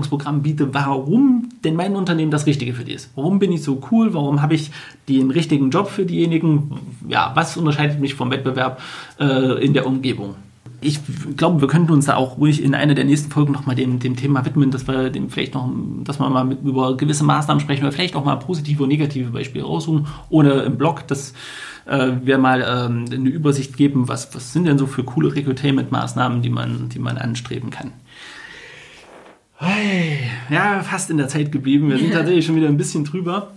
[0.09, 3.11] Unterhaltungsprogramm biete, warum denn mein Unternehmen das Richtige für die ist.
[3.15, 4.15] Warum bin ich so cool?
[4.15, 4.71] Warum habe ich
[5.09, 6.73] den richtigen Job für diejenigen?
[7.09, 8.81] Ja, was unterscheidet mich vom Wettbewerb
[9.21, 10.35] äh, in der Umgebung?
[10.81, 11.01] ich
[11.37, 14.15] glaube, wir könnten uns da auch ruhig in einer der nächsten Folgen nochmal dem, dem
[14.15, 15.69] Thema widmen, dass wir dem vielleicht noch,
[16.05, 19.31] dass wir mal mit, über gewisse Maßnahmen sprechen oder vielleicht auch mal positive und negative
[19.31, 21.35] Beispiele raussuchen oder im Blog, dass
[21.87, 26.43] äh, wir mal ähm, eine Übersicht geben, was, was sind denn so für coole Recruitainment-Maßnahmen,
[26.43, 27.91] die man, die man anstreben kann.
[30.51, 31.91] Ja, fast in der Zeit geblieben.
[31.91, 33.53] Wir sind tatsächlich schon wieder ein bisschen drüber.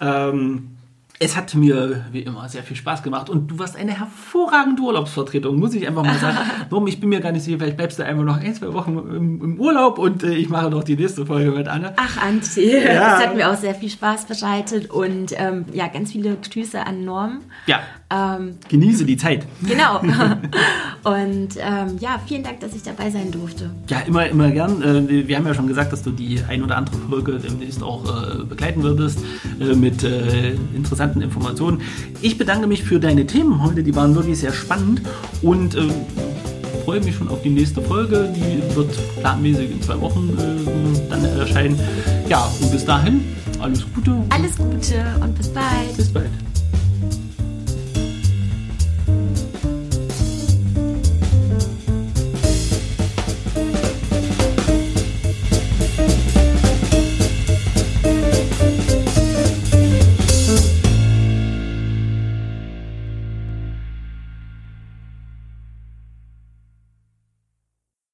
[0.00, 0.72] Ähm,
[1.18, 5.56] es hat mir wie immer sehr viel Spaß gemacht und du warst eine hervorragende Urlaubsvertretung,
[5.56, 6.36] muss ich einfach mal sagen.
[6.70, 6.88] Warum?
[6.88, 9.40] Ich bin mir gar nicht sicher, vielleicht bleibst du einfach noch ein, zwei Wochen im,
[9.40, 11.92] im Urlaub und äh, ich mache noch die nächste Folge mit Anne.
[11.96, 12.94] Ach, Antje, ja.
[12.94, 17.04] das hat mir auch sehr viel Spaß bereitet und ähm, ja, ganz viele Grüße an
[17.04, 17.42] Norm.
[17.66, 17.80] Ja.
[18.12, 19.46] Ähm, Genieße die Zeit.
[19.62, 20.00] Genau.
[21.04, 23.70] Und ähm, ja, vielen Dank, dass ich dabei sein durfte.
[23.88, 24.82] Ja, immer, immer gern.
[24.82, 28.04] Äh, wir haben ja schon gesagt, dass du die ein oder andere Folge demnächst auch
[28.04, 29.20] äh, begleiten würdest
[29.60, 30.02] äh, mit
[30.74, 31.80] interessanten Informationen.
[32.20, 35.02] Ich bedanke mich für deine Themen heute, die waren wirklich sehr spannend
[35.40, 35.90] und ähm,
[36.84, 38.32] freue mich schon auf die nächste Folge.
[38.34, 38.90] Die wird
[39.20, 41.78] planmäßig in zwei Wochen äh, dann erscheinen.
[42.28, 43.24] Ja, und bis dahin,
[43.60, 44.22] alles Gute.
[44.30, 45.96] Alles Gute und bis bald.
[45.96, 46.30] Bis bald.